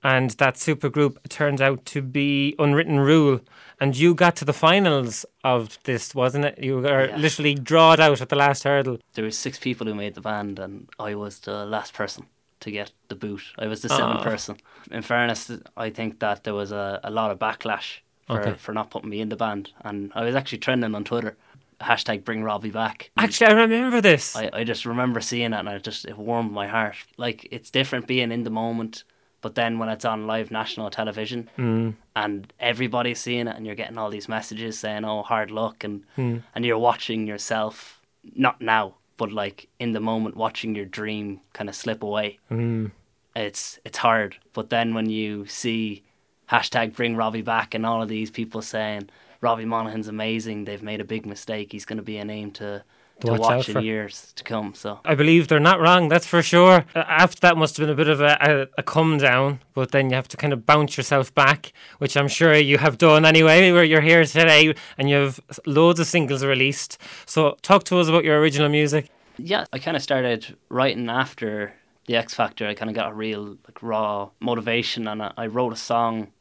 And 0.04 0.30
that 0.32 0.58
super 0.58 0.90
group 0.90 1.18
turned 1.30 1.62
out 1.62 1.86
to 1.94 2.02
be 2.02 2.56
Unwritten 2.60 3.00
Rule. 3.00 3.40
And 3.80 3.96
you 3.96 4.14
got 4.16 4.36
to 4.38 4.46
the 4.46 4.54
finals 4.54 5.26
of 5.44 5.78
this, 5.84 6.16
wasn't 6.16 6.46
it? 6.46 6.58
You 6.64 6.78
were 6.78 7.08
Yeah. 7.08 7.18
literally 7.18 7.56
drawed 7.56 8.00
out 8.00 8.22
at 8.22 8.30
the 8.30 8.36
last 8.36 8.64
hurdle. 8.64 8.98
there 9.14 9.26
were 9.26 9.32
six 9.32 9.58
people 9.60 9.86
who 9.88 9.94
made 9.96 10.14
the 10.16 10.22
band, 10.22 10.60
and 10.60 10.88
I 11.00 11.16
was 11.16 11.40
the 11.40 11.66
last 11.66 11.94
person 11.94 12.26
to 12.62 12.72
get 12.72 12.92
the 13.10 13.16
boot. 13.16 13.42
I 13.60 13.68
was 13.68 13.82
the 13.82 13.90
seventh 13.90 14.22
Ah. 14.22 14.24
person. 14.24 14.56
In 14.92 15.02
fairness, 15.02 15.52
I 15.76 15.90
think 15.90 16.20
that 16.20 16.44
there 16.44 16.54
was 16.54 16.72
a, 16.72 17.00
a 17.04 17.12
lot 17.12 17.32
of 17.32 17.38
backlash 17.40 18.00
for, 18.28 18.40
Okay. 18.42 18.54
for 18.58 18.74
not 18.74 18.90
putting 18.90 19.10
me 19.10 19.20
in 19.20 19.30
the 19.30 19.36
band, 19.36 19.72
and 19.84 20.12
I 20.16 20.24
was 20.24 20.36
actually 20.36 20.60
trending 20.60 20.96
on 20.96 21.04
Twitter. 21.04 21.36
Hashtag 21.82 22.24
bring 22.24 22.42
Robbie 22.44 22.72
back. 22.72 23.12
Actually, 23.18 23.48
I 23.48 23.54
remember 23.54 24.00
this. 24.00 24.34
I, 24.38 24.50
I 24.54 24.64
just 24.64 24.86
remember 24.86 25.20
seeing 25.20 25.52
it 25.52 25.60
and 25.60 25.68
it 25.68 25.84
just 25.84 26.06
it 26.06 26.18
warmed 26.18 26.54
my 26.54 26.68
heart. 26.68 26.96
Like 27.18 27.46
it's 27.52 27.70
different 27.70 28.08
being 28.08 28.32
in 28.32 28.44
the 28.44 28.50
moment, 28.50 29.04
but 29.46 29.54
then 29.54 29.78
when 29.78 29.90
it's 29.90 30.06
on 30.06 30.26
live 30.26 30.50
national 30.50 30.90
television 30.90 31.48
mm. 31.56 31.94
and 32.16 32.52
everybody's 32.60 33.20
seeing 33.20 33.48
it 33.48 33.56
and 33.56 33.64
you're 33.64 33.76
getting 33.76 33.96
all 33.96 34.10
these 34.10 34.28
messages 34.28 34.80
saying, 34.80 35.06
"Oh, 35.06 35.22
hard 35.22 35.52
luck," 35.52 35.84
and 35.84 36.02
mm. 36.18 36.42
and 36.56 36.66
you're 36.66 36.80
watching 36.80 37.28
yourself 37.28 38.02
not 38.36 38.60
now, 38.60 38.96
but 39.18 39.32
like 39.32 39.68
in 39.78 39.92
the 39.92 40.00
moment, 40.00 40.36
watching 40.36 40.74
your 40.74 40.86
dream 40.86 41.42
kind 41.54 41.70
of 41.70 41.76
slip 41.76 42.02
away. 42.02 42.40
Mm. 42.50 42.90
It's 43.36 43.78
it's 43.86 44.00
hard, 44.00 44.38
but 44.54 44.72
then 44.72 44.96
when 44.96 45.12
you 45.12 45.46
see 45.46 46.02
hashtag 46.50 46.96
bring 46.96 47.16
Robbie 47.16 47.44
back 47.44 47.76
and 47.76 47.86
all 47.86 48.02
of 48.02 48.10
these 48.10 48.32
people 48.32 48.64
saying 48.64 49.12
Robbie 49.42 49.66
Monaghan's 49.66 50.08
amazing, 50.08 50.66
they've 50.66 50.82
made 50.82 51.02
a 51.02 51.06
big 51.06 51.28
mistake. 51.28 51.72
He's 51.72 51.86
going 51.86 51.98
to 51.98 52.12
be 52.14 52.18
a 52.18 52.26
name 52.26 52.50
to 52.54 52.84
to 53.22 53.32
watch 53.32 53.40
watch, 53.40 53.72
for. 53.72 53.80
in 53.80 53.86
years 53.86 54.34
to 54.36 54.44
come. 54.44 54.74
So 54.74 55.00
I 55.06 55.16
believe 55.16 55.48
they're 55.48 55.60
not 55.60 55.80
wrong, 55.80 56.10
that's 56.10 56.28
for 56.28 56.42
sure. 56.42 56.86
After 56.96 57.40
that 57.42 57.58
must 57.58 57.78
have 57.78 57.86
been 57.86 57.94
a 57.94 57.96
bit 57.96 58.08
of 58.08 58.22
a, 58.22 58.38
a, 58.42 58.80
a 58.80 58.84
come 58.84 59.18
down, 59.18 59.60
but 59.74 59.92
then 59.92 60.10
you 60.10 60.16
have 60.16 60.28
to 60.30 60.38
kind 60.38 60.54
of 60.54 60.66
bounce 60.66 60.98
yourself 60.98 61.34
back, 61.34 61.74
which 62.00 62.18
I'm 62.18 62.28
sure 62.28 62.56
you 62.56 62.78
have 62.78 62.98
done 62.98 63.26
anyway, 63.26 63.72
where 63.74 63.84
you're 63.84 64.02
here 64.02 64.26
today 64.26 64.74
and 64.98 65.10
you 65.10 65.16
have 65.18 65.40
loads 65.66 66.00
of 66.00 66.08
singles 66.08 66.44
released. 66.44 66.98
So 67.26 67.58
talk 67.62 67.84
to 67.86 68.00
us 68.00 68.08
about 68.08 68.24
your 68.24 68.40
original 68.40 68.70
music. 68.70 69.10
yeah, 69.38 69.66
I 69.74 69.80
kind 69.80 69.98
of 69.98 70.04
started 70.04 70.56
writing 70.70 71.10
after 71.10 71.74
the 72.06 72.16
X 72.16 72.34
Factor, 72.34 72.68
I 72.68 72.74
kind 72.74 72.90
of 72.90 72.96
got 72.96 73.12
a 73.12 73.14
real 73.14 73.58
like 73.66 73.82
raw 73.82 74.30
motivation, 74.40 75.08
and 75.08 75.24
I, 75.24 75.34
I 75.38 75.48
wrote 75.48 75.74
a 75.74 75.78
song. 75.78 76.32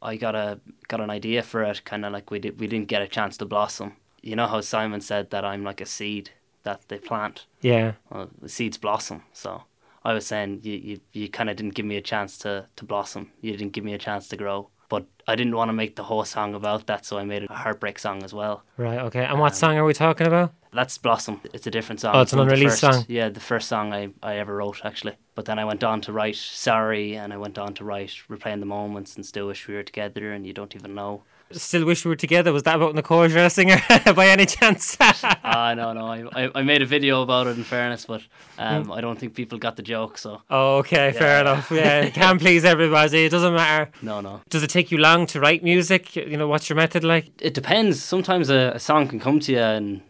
I 0.00 0.16
got 0.16 0.34
a 0.36 0.60
got 0.86 1.00
an 1.00 1.10
idea 1.10 1.42
for 1.42 1.62
it, 1.64 1.84
kind 1.84 2.04
of 2.04 2.12
like 2.12 2.30
we 2.30 2.38
did. 2.38 2.60
We 2.60 2.68
didn't 2.68 2.88
get 2.88 3.02
a 3.02 3.08
chance 3.08 3.36
to 3.38 3.44
blossom. 3.44 3.96
You 4.22 4.36
know 4.36 4.46
how 4.46 4.60
Simon 4.60 5.00
said 5.00 5.30
that 5.30 5.44
I'm 5.44 5.64
like 5.64 5.80
a 5.80 5.86
seed 5.86 6.30
that 6.64 6.82
they 6.88 6.98
plant. 6.98 7.46
Yeah. 7.60 7.92
Well, 8.10 8.30
the 8.40 8.48
seeds 8.48 8.78
blossom. 8.78 9.22
So 9.32 9.64
I 10.04 10.12
was 10.12 10.26
saying 10.26 10.60
you 10.62 10.74
you, 10.74 11.00
you 11.12 11.28
kind 11.28 11.50
of 11.50 11.56
didn't 11.56 11.74
give 11.74 11.86
me 11.86 11.96
a 11.96 12.02
chance 12.02 12.38
to 12.38 12.66
to 12.76 12.84
blossom. 12.84 13.32
You 13.40 13.52
didn't 13.52 13.72
give 13.72 13.84
me 13.84 13.94
a 13.94 13.98
chance 13.98 14.28
to 14.28 14.36
grow. 14.36 14.70
But 14.88 15.04
I 15.26 15.36
didn't 15.36 15.54
want 15.54 15.68
to 15.68 15.74
make 15.74 15.96
the 15.96 16.04
whole 16.04 16.24
song 16.24 16.54
about 16.54 16.86
that, 16.86 17.04
so 17.04 17.18
I 17.18 17.24
made 17.24 17.42
it 17.42 17.50
a 17.50 17.54
heartbreak 17.54 17.98
song 17.98 18.22
as 18.22 18.32
well. 18.32 18.62
Right. 18.78 18.98
Okay. 19.00 19.24
And 19.24 19.38
what 19.38 19.52
um, 19.52 19.58
song 19.58 19.76
are 19.76 19.84
we 19.84 19.92
talking 19.92 20.26
about? 20.26 20.54
That's 20.72 20.98
Blossom. 20.98 21.40
It's 21.54 21.66
a 21.66 21.70
different 21.70 22.00
song. 22.00 22.14
Oh, 22.14 22.20
it's 22.20 22.32
an 22.32 22.40
unreleased 22.40 22.80
first- 22.80 22.94
song. 22.98 23.04
Yeah, 23.08 23.28
the 23.30 23.40
first 23.40 23.68
song 23.68 23.92
I, 23.92 24.10
I 24.22 24.36
ever 24.36 24.54
wrote 24.56 24.80
actually. 24.84 25.14
But 25.34 25.44
then 25.46 25.58
I 25.58 25.64
went 25.64 25.82
on 25.84 26.00
to 26.02 26.12
write 26.12 26.36
Sorry, 26.36 27.14
and 27.16 27.32
I 27.32 27.36
went 27.36 27.58
on 27.58 27.72
to 27.74 27.84
write 27.84 28.12
Replaying 28.28 28.60
the 28.60 28.66
Moments 28.66 29.16
and 29.16 29.24
Still 29.24 29.46
Wish 29.46 29.66
We 29.68 29.74
Were 29.74 29.82
Together, 29.84 30.32
and 30.32 30.46
You 30.46 30.52
Don't 30.52 30.74
Even 30.74 30.94
Know. 30.94 31.22
Still 31.50 31.86
wish 31.86 32.04
we 32.04 32.10
were 32.10 32.16
together. 32.16 32.52
Was 32.52 32.64
that 32.64 32.76
about 32.76 32.94
Nicole 32.94 33.26
Scherzinger 33.28 34.14
by 34.16 34.26
any 34.28 34.44
chance? 34.44 34.98
Ah, 35.50 35.72
no, 35.74 35.94
no. 35.94 36.06
I, 36.06 36.44
I, 36.44 36.50
I 36.56 36.62
made 36.62 36.82
a 36.82 36.86
video 36.86 37.22
about 37.22 37.46
it 37.46 37.56
in 37.56 37.64
fairness, 37.64 38.04
but 38.04 38.20
um, 38.58 38.84
Hmm. 38.84 38.92
I 38.92 39.00
don't 39.00 39.18
think 39.18 39.34
people 39.34 39.56
got 39.58 39.76
the 39.76 39.82
joke, 39.82 40.18
so 40.18 40.42
oh, 40.50 40.76
okay. 40.78 41.12
Fair 41.12 41.40
enough. 41.40 41.70
Yeah. 41.70 42.10
Can't 42.10 42.38
please 42.44 42.64
everybody. 42.66 43.24
It 43.24 43.30
doesn't 43.30 43.54
matter. 43.54 43.90
no, 44.02 44.20
no. 44.20 44.42
Does 44.50 44.62
it 44.62 44.68
take 44.68 44.90
you 44.92 44.98
long 44.98 45.24
to 45.28 45.40
write 45.40 45.62
music? 45.64 46.14
You 46.16 46.36
know, 46.36 46.48
what's 46.48 46.68
your 46.68 46.76
method 46.76 47.02
like? 47.02 47.30
It 47.40 47.54
depends. 47.54 48.02
Sometimes 48.02 48.50
a, 48.50 48.72
a 48.74 48.78
song 48.78 49.08
can 49.08 49.18
come 49.18 49.40
to 49.40 49.52
you 49.52 49.58
in, 49.60 50.02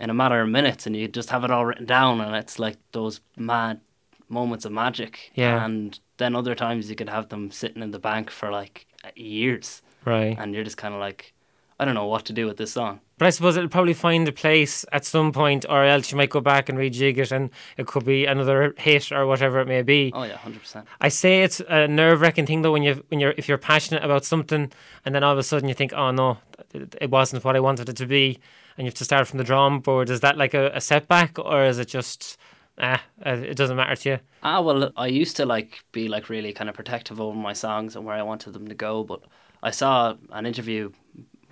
in 0.00 0.10
a 0.10 0.14
matter 0.14 0.40
of 0.40 0.48
minutes, 0.48 0.86
and 0.86 0.96
you 0.96 1.06
just 1.06 1.30
have 1.30 1.44
it 1.44 1.50
all 1.50 1.66
written 1.66 1.86
down, 1.86 2.20
and 2.20 2.34
it's 2.34 2.58
like 2.58 2.78
those 2.92 3.20
mad 3.36 3.80
moments 4.28 4.64
of 4.64 4.72
magic. 4.72 5.30
Yeah. 5.34 5.64
And 5.64 5.98
then 6.16 6.34
other 6.34 6.54
times 6.54 6.88
you 6.88 6.96
could 6.96 7.08
have 7.08 7.28
them 7.28 7.50
sitting 7.50 7.82
in 7.82 7.90
the 7.90 7.98
bank 7.98 8.30
for 8.30 8.50
like 8.50 8.86
years. 9.14 9.82
Right. 10.04 10.36
and 10.38 10.54
you're 10.54 10.64
just 10.64 10.78
kind 10.78 10.94
of 10.94 11.00
like, 11.00 11.34
I 11.78 11.84
don't 11.84 11.94
know 11.94 12.06
what 12.06 12.24
to 12.26 12.32
do 12.32 12.46
with 12.46 12.56
this 12.56 12.72
song. 12.72 13.00
But 13.18 13.26
I 13.26 13.30
suppose 13.30 13.54
it'll 13.56 13.68
probably 13.68 13.92
find 13.92 14.26
a 14.28 14.32
place 14.32 14.86
at 14.92 15.04
some 15.04 15.30
point, 15.30 15.66
or 15.68 15.84
else 15.84 16.10
you 16.10 16.16
might 16.16 16.30
go 16.30 16.40
back 16.40 16.70
and 16.70 16.78
rejig 16.78 17.18
it, 17.18 17.30
and 17.32 17.50
it 17.76 17.86
could 17.86 18.06
be 18.06 18.24
another 18.24 18.74
hit 18.78 19.12
or 19.12 19.26
whatever 19.26 19.60
it 19.60 19.68
may 19.68 19.82
be. 19.82 20.10
Oh 20.14 20.22
yeah, 20.22 20.38
hundred 20.38 20.60
percent. 20.60 20.86
I 21.02 21.10
say 21.10 21.42
it's 21.42 21.60
a 21.68 21.86
nerve 21.86 22.22
wracking 22.22 22.46
thing 22.46 22.62
though 22.62 22.72
when 22.72 22.82
you 22.82 23.04
when 23.08 23.20
you're 23.20 23.34
if 23.36 23.46
you're 23.46 23.58
passionate 23.58 24.02
about 24.02 24.24
something, 24.24 24.72
and 25.04 25.14
then 25.14 25.22
all 25.22 25.32
of 25.32 25.38
a 25.38 25.42
sudden 25.42 25.68
you 25.68 25.74
think, 25.74 25.92
oh 25.92 26.10
no, 26.12 26.38
it 26.72 27.10
wasn't 27.10 27.44
what 27.44 27.56
I 27.56 27.60
wanted 27.60 27.90
it 27.90 27.96
to 27.96 28.06
be, 28.06 28.38
and 28.76 28.84
you 28.86 28.90
have 28.90 28.94
to 28.94 29.04
start 29.04 29.26
from 29.28 29.38
the 29.38 29.44
drawing 29.44 29.80
board. 29.80 30.10
Is 30.10 30.20
that 30.20 30.36
like 30.38 30.54
a, 30.54 30.70
a 30.74 30.80
setback, 30.80 31.38
or 31.38 31.64
is 31.64 31.78
it 31.78 31.88
just 31.88 32.38
ah, 32.78 33.02
uh, 33.26 33.30
it 33.30 33.56
doesn't 33.56 33.76
matter 33.76 33.96
to 33.96 34.08
you? 34.10 34.18
Ah 34.42 34.60
well, 34.60 34.90
I 34.96 35.06
used 35.08 35.36
to 35.36 35.46
like 35.46 35.84
be 35.92 36.08
like 36.08 36.28
really 36.28 36.52
kind 36.52 36.68
of 36.70 36.76
protective 36.76 37.20
over 37.20 37.36
my 37.36 37.52
songs 37.52 37.96
and 37.96 38.04
where 38.04 38.16
I 38.16 38.22
wanted 38.22 38.52
them 38.52 38.68
to 38.68 38.74
go, 38.74 39.04
but 39.04 39.20
I 39.62 39.70
saw 39.70 40.14
an 40.30 40.46
interview. 40.46 40.92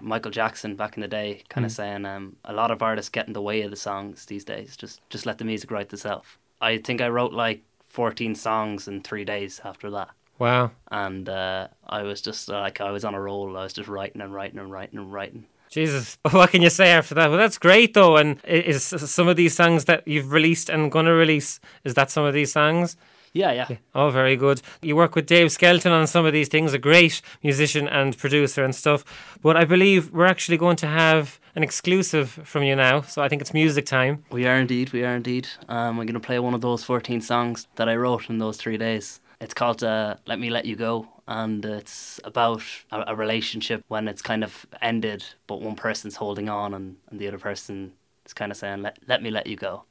Michael 0.01 0.31
Jackson 0.31 0.77
back 0.77 0.97
in 0.97 1.01
the 1.01 1.09
day, 1.09 1.43
kind 1.49 1.67
of 1.67 1.73
Mm. 1.73 1.75
saying 1.75 2.05
um, 2.07 2.37
a 2.45 2.53
lot 2.53 2.71
of 2.71 2.83
artists 2.83 3.11
get 3.11 3.27
in 3.27 3.33
the 3.33 3.43
way 3.43 3.63
of 3.63 3.71
the 3.73 3.77
songs 3.77 4.27
these 4.27 4.45
days. 4.45 4.77
Just 4.77 5.01
just 5.11 5.27
let 5.27 5.39
the 5.39 5.45
music 5.45 5.73
write 5.73 5.93
itself. 5.93 6.39
I 6.61 6.79
think 6.79 7.01
I 7.01 7.09
wrote 7.09 7.33
like 7.33 7.63
fourteen 7.89 8.37
songs 8.37 8.87
in 8.87 9.03
three 9.03 9.25
days 9.25 9.61
after 9.65 9.91
that. 9.91 10.11
Wow. 10.39 10.71
and 10.93 11.29
uh, 11.29 11.67
I 11.85 12.03
was 12.05 12.21
just 12.23 12.49
like 12.49 12.81
I 12.81 12.93
was 12.93 13.05
on 13.05 13.15
a 13.17 13.21
roll. 13.21 13.57
I 13.57 13.65
was 13.65 13.73
just 13.73 13.89
writing 13.89 14.23
and 14.23 14.33
writing 14.33 14.61
and 14.61 14.71
writing 14.71 15.01
and 15.01 15.13
writing. 15.13 15.47
Jesus, 15.71 16.19
but 16.23 16.33
what 16.39 16.51
can 16.51 16.63
you 16.63 16.71
say 16.71 16.91
after 16.91 17.15
that? 17.15 17.29
Well, 17.29 17.39
that's 17.39 17.59
great 17.59 17.95
though. 17.95 18.17
And 18.17 18.41
is 18.45 18.83
some 18.85 19.29
of 19.29 19.37
these 19.37 19.55
songs 19.55 19.85
that 19.87 20.07
you've 20.07 20.33
released 20.33 20.69
and 20.69 20.91
gonna 20.91 21.15
release? 21.15 21.61
Is 21.85 21.95
that 21.95 22.11
some 22.11 22.25
of 22.25 22.35
these 22.35 22.53
songs? 22.53 22.97
Yeah, 23.33 23.53
yeah. 23.53 23.77
Oh, 23.95 24.11
very 24.11 24.37
good. 24.37 24.63
You 24.83 24.97
work 24.97 25.15
with 25.15 25.27
Dave 25.27 25.53
Skelton 25.53 25.93
on 25.93 26.07
some 26.07 26.25
of 26.25 26.33
these 26.33 26.49
things, 26.49 26.73
a 26.73 26.79
great 26.79 27.21
musician 27.43 27.87
and 27.87 28.17
producer 28.17 28.65
and 28.65 28.75
stuff. 28.75 29.05
But 29.43 29.57
I 29.57 29.65
believe 29.65 30.13
we're 30.13 30.25
actually 30.25 30.57
going 30.57 30.77
to 30.77 30.87
have 30.87 31.39
an 31.55 31.63
exclusive 31.63 32.31
from 32.31 32.63
you 32.63 32.75
now. 32.75 33.03
So 33.03 33.23
I 33.23 33.29
think 33.29 33.43
it's 33.43 33.55
music 33.55 33.87
time. 33.87 34.25
We 34.31 34.47
are 34.47 34.57
indeed, 34.57 34.93
we 34.93 35.05
are 35.05 35.15
indeed. 35.15 35.49
Um, 35.69 36.01
I'm 36.01 36.07
going 36.07 36.15
to 36.15 36.21
play 36.21 36.39
one 36.39 36.55
of 36.55 36.61
those 36.61 36.85
14 36.85 37.21
songs 37.21 37.69
that 37.77 37.89
I 37.89 37.97
wrote 37.97 38.29
in 38.31 38.39
those 38.39 38.57
three 38.57 38.79
days. 38.79 39.21
It's 39.41 39.55
called 39.55 39.85
uh, 39.85 40.17
Let 40.27 40.41
Me 40.41 40.51
Let 40.51 40.65
You 40.65 40.77
Go, 40.77 41.09
and 41.29 41.65
it's 41.65 42.19
about 42.25 42.63
a, 42.91 43.05
a 43.09 43.15
relationship 43.15 43.85
when 43.89 44.09
it's 44.09 44.23
kind 44.23 44.43
of 44.43 44.67
ended, 44.81 45.25
but 45.47 45.61
one 45.61 45.77
person's 45.77 46.17
holding 46.17 46.49
on 46.49 46.73
and, 46.73 46.97
and 47.11 47.21
the 47.21 47.29
other 47.29 47.39
person 47.39 47.93
is 48.25 48.33
kind 48.33 48.51
of 48.51 48.57
saying, 48.57 48.81
let, 48.83 48.99
let 49.07 49.23
me 49.23 49.31
let 49.31 49.47
you 49.47 49.55
go. 49.55 49.85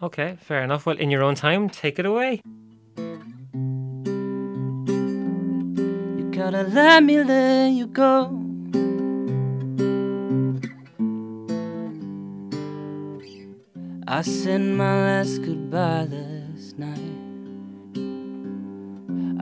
Okay, 0.00 0.38
fair 0.40 0.62
enough. 0.62 0.86
Well, 0.86 0.96
in 0.96 1.10
your 1.10 1.24
own 1.24 1.34
time, 1.34 1.68
take 1.68 1.98
it 1.98 2.06
away. 2.06 2.40
You 6.16 6.30
gotta 6.30 6.62
let 6.62 7.02
me 7.02 7.24
let 7.24 7.70
you 7.70 7.88
go. 7.88 8.44
I 14.06 14.22
said 14.22 14.60
my 14.60 14.94
last 15.04 15.42
goodbye 15.42 16.04
last 16.04 16.37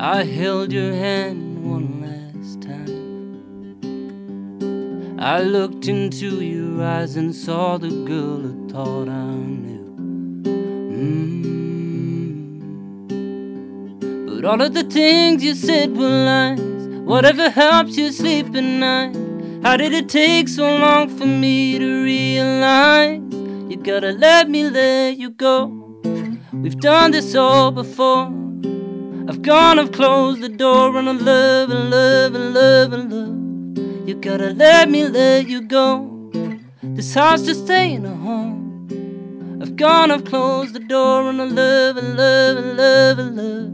I 0.08 0.22
held 0.22 0.72
your 0.72 0.94
hand 0.94 1.64
one 1.68 2.00
last 2.06 2.62
time. 2.62 2.94
I 5.18 5.40
looked 5.40 5.88
into 5.88 6.44
your 6.44 6.84
eyes 6.84 7.16
and 7.16 7.34
saw 7.34 7.76
the 7.76 7.90
girl 8.04 8.46
I 8.46 8.52
thought 8.70 9.08
I 9.08 9.34
knew. 9.64 9.96
Mm. 13.08 14.28
But 14.28 14.44
all 14.44 14.62
of 14.62 14.74
the 14.74 14.84
things 14.84 15.42
you 15.42 15.56
said 15.56 15.96
were 15.96 16.08
lies. 16.08 16.60
Whatever 17.12 17.50
helps 17.50 17.96
you 17.96 18.12
sleep 18.12 18.54
at 18.54 18.62
night. 18.62 19.16
How 19.64 19.76
did 19.76 19.92
it 19.92 20.08
take 20.08 20.46
so 20.46 20.68
long 20.78 21.08
for 21.08 21.26
me 21.26 21.80
to 21.80 22.04
realize? 22.04 23.22
You 23.68 23.76
gotta 23.82 24.12
let 24.12 24.48
me 24.48 24.70
let 24.70 25.18
you 25.18 25.30
go. 25.30 25.66
We've 26.52 26.78
done 26.78 27.10
this 27.10 27.34
all 27.34 27.72
before. 27.72 28.45
I've 29.28 29.42
gone, 29.42 29.80
I've 29.80 29.90
closed 29.90 30.40
the 30.40 30.48
door 30.48 30.96
on 30.96 31.08
a 31.08 31.12
love 31.12 31.70
and 31.70 31.90
love 31.90 32.34
and 32.36 32.54
love 32.54 32.92
and 32.92 33.12
love. 33.12 34.08
You 34.08 34.14
gotta 34.14 34.50
let 34.50 34.88
me 34.88 35.08
let 35.08 35.48
you 35.48 35.62
go. 35.62 36.30
This 36.80 37.12
house 37.12 37.42
just 37.42 37.68
ain't 37.68 38.06
a 38.06 38.10
home. 38.10 39.58
I've 39.60 39.74
gone, 39.74 40.12
I've 40.12 40.24
closed 40.24 40.74
the 40.74 40.78
door 40.78 41.22
on 41.22 41.40
a 41.40 41.46
love 41.46 41.96
and 41.96 42.16
love 42.16 42.56
and 42.56 42.76
love 42.76 43.18
and 43.18 43.36
love. 43.36 43.72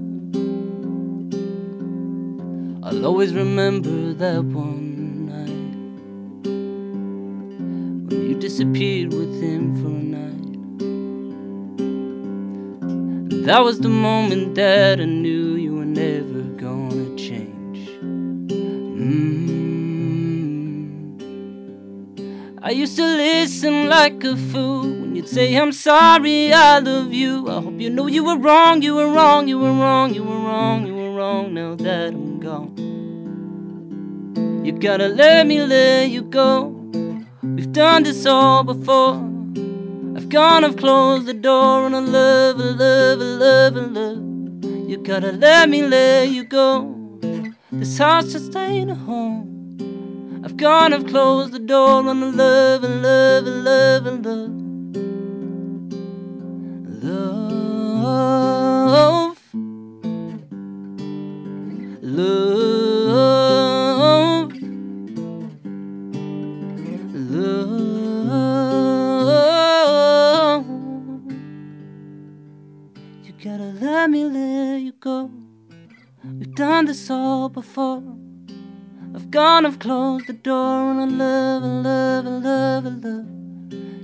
I'll 2.85 3.05
always 3.05 3.35
remember 3.35 4.15
that 4.15 4.43
one 4.43 5.27
night 5.27 5.49
when 8.09 8.31
you 8.31 8.37
disappeared 8.37 9.12
with 9.12 9.43
him 9.43 9.77
for 9.77 9.88
a 9.88 10.12
That 13.44 13.64
was 13.64 13.81
the 13.81 13.88
moment 13.88 14.55
that 14.55 15.00
I 15.00 15.05
knew 15.05 15.57
you 15.57 15.74
were 15.74 15.85
never 15.85 16.42
gonna 16.42 17.16
change. 17.16 17.88
Mm. 19.00 19.42
I 22.62 22.70
used 22.70 22.94
to 22.98 23.02
listen 23.02 23.88
like 23.88 24.22
a 24.22 24.37
fool 24.37 24.83
when 24.83 25.16
you'd 25.16 25.28
say, 25.28 25.57
I'm 25.57 25.72
sorry, 25.72 26.52
I 26.52 26.78
love 26.78 27.12
you. 27.12 27.48
I 27.48 27.61
hope 27.61 27.81
you 27.81 27.90
know 27.90 28.07
you 28.07 28.22
were 28.22 28.38
wrong, 28.38 28.81
you 28.81 28.94
were 28.94 29.09
wrong, 29.09 29.48
you 29.48 29.59
were 29.59 29.72
wrong, 29.72 30.14
you 30.14 30.22
were 30.22 30.38
wrong, 30.38 30.87
you 30.87 30.94
were 30.94 31.12
wrong 31.12 31.52
now 31.52 31.74
that 31.74 32.14
I'm 32.14 32.38
gone. 32.38 32.76
You 34.64 34.70
gotta 34.70 35.09
let 35.09 35.48
me 35.48 35.61
let 35.64 36.11
you 36.11 36.22
go. 36.22 36.68
We've 37.42 37.72
done 37.72 38.05
this 38.05 38.24
all 38.24 38.62
before. 38.62 39.32
I've 40.33 40.37
gone, 40.37 40.64
I've 40.64 40.77
closed 40.79 41.27
the 41.27 41.35
door 41.35 41.85
on 41.85 41.92
a 41.92 42.01
love, 42.01 42.59
a 42.59 42.62
love, 42.62 43.21
a 43.21 43.23
love, 43.23 43.77
a 43.77 43.83
love. 43.83 44.88
You 44.88 44.97
gotta 44.97 45.31
let 45.31 45.68
me 45.68 45.83
let 45.83 46.31
you 46.31 46.45
go. 46.45 47.18
This 47.71 47.99
house 47.99 48.33
just 48.33 48.57
ain't 48.57 48.90
a 48.90 48.95
home. 48.95 50.40
I've 50.42 50.57
gone, 50.57 50.95
I've 50.95 51.07
closed 51.07 51.53
the 51.53 51.59
door 51.59 52.09
on 52.09 52.23
a 52.23 52.31
love, 52.31 52.83
a 52.83 52.88
love, 52.88 53.47
a 53.47 53.51
love, 53.51 54.07
a 54.07 54.11
love. 54.12 54.53
Love. 57.05 58.62
Gone, 79.83 80.23
the 80.29 80.33
door 80.33 80.55
on 80.55 80.99
a 81.01 81.07
love, 81.07 81.64
a 81.64 81.66
love, 81.66 82.27
a 82.27 82.31
love, 82.31 82.87
a 82.87 82.90
love. 82.90 83.27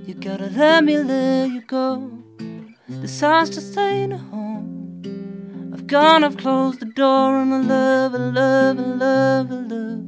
You 0.07 0.13
gotta 0.13 0.47
let 0.47 0.83
me 0.83 0.97
let 0.97 1.51
you 1.51 1.61
go. 1.61 2.11
This 2.89 3.21
house 3.21 3.49
just 3.49 3.77
ain't 3.77 4.11
a 4.11 4.17
home. 4.17 5.71
I've 5.73 5.87
gone, 5.87 6.25
I've 6.25 6.35
closed 6.35 6.81
the 6.81 6.85
door, 6.85 7.37
and 7.37 7.53
I 7.53 7.61
love, 7.61 8.13
I 8.13 8.17
love, 8.17 8.77
I 8.77 8.81
love, 8.81 9.51
I 9.51 9.55
love. 9.55 10.05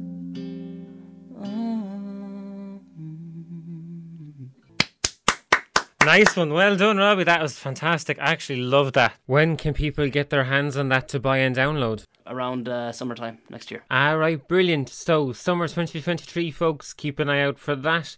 Oh. 1.42 2.80
Nice 6.04 6.36
one. 6.36 6.52
Well 6.52 6.76
done, 6.76 6.98
Robbie. 6.98 7.24
That 7.24 7.40
was 7.40 7.58
fantastic. 7.58 8.18
I 8.18 8.32
actually 8.32 8.60
love 8.60 8.92
that. 8.92 9.14
When 9.24 9.56
can 9.56 9.72
people 9.72 10.06
get 10.10 10.28
their 10.28 10.44
hands 10.44 10.76
on 10.76 10.90
that 10.90 11.08
to 11.08 11.18
buy 11.18 11.38
and 11.38 11.56
download? 11.56 12.04
Around 12.26 12.68
uh, 12.68 12.92
summertime 12.92 13.38
next 13.50 13.70
year. 13.70 13.84
All 13.90 14.16
right, 14.18 14.46
brilliant. 14.46 14.88
So, 14.88 15.32
summer 15.32 15.66
2023, 15.66 16.50
folks, 16.50 16.92
keep 16.92 17.18
an 17.18 17.28
eye 17.28 17.42
out 17.42 17.58
for 17.58 17.74
that. 17.74 18.16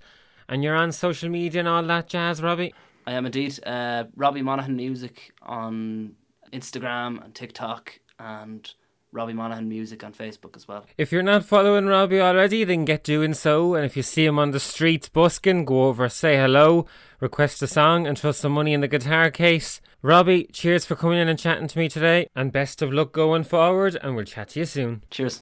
And 0.49 0.63
you're 0.63 0.75
on 0.77 0.93
social 0.93 1.31
media 1.31 1.61
and 1.61 1.69
all 1.69 1.83
that 1.85 2.09
jazz, 2.09 2.43
Robbie? 2.43 2.75
I 3.07 3.13
am 3.13 3.27
indeed. 3.27 3.59
Uh, 3.67 4.05
Robbie 4.15 4.43
Monaghan 4.43 4.77
Music 4.77 5.33
on 5.43 6.17
Instagram 6.53 7.25
and 7.25 7.35
TikTok, 7.35 8.01
and 8.19 8.73
Robbie 9.15 9.33
Monaghan 9.33 9.69
Music 9.69 10.03
on 10.03 10.13
Facebook 10.13 10.57
as 10.57 10.67
well. 10.67 10.85
If 10.99 11.13
you're 11.13 11.23
not 11.23 11.45
following 11.45 11.87
Robbie 11.87 12.21
already, 12.21 12.65
then 12.65 12.85
get 12.85 13.05
doing 13.05 13.33
so. 13.33 13.75
And 13.75 13.87
if 13.87 13.97
you 13.97 14.03
see 14.03 14.27
him 14.27 14.41
on 14.41 14.51
the 14.51 14.59
streets 14.59 15.09
busking, 15.09 15.65
go 15.65 15.85
over, 15.85 16.09
say 16.09 16.37
hello, 16.37 16.87
request 17.21 17.63
a 17.63 17.69
song, 17.69 18.09
and 18.09 18.19
throw 18.19 18.33
some 18.33 18.53
money 18.53 18.73
in 18.73 18.81
the 18.81 18.89
guitar 18.89 19.31
case. 19.31 19.81
Robbie, 20.03 20.49
cheers 20.53 20.85
for 20.85 20.97
coming 20.97 21.19
in 21.19 21.29
and 21.29 21.39
chatting 21.39 21.69
to 21.69 21.79
me 21.79 21.89
today, 21.89 22.27
and 22.35 22.53
best 22.53 22.83
of 22.83 22.93
luck 22.93 23.13
going 23.13 23.45
forward, 23.45 23.97
and 24.03 24.17
we'll 24.17 24.25
chat 24.25 24.49
to 24.51 24.59
you 24.59 24.67
soon. 24.67 25.03
Cheers. 25.11 25.33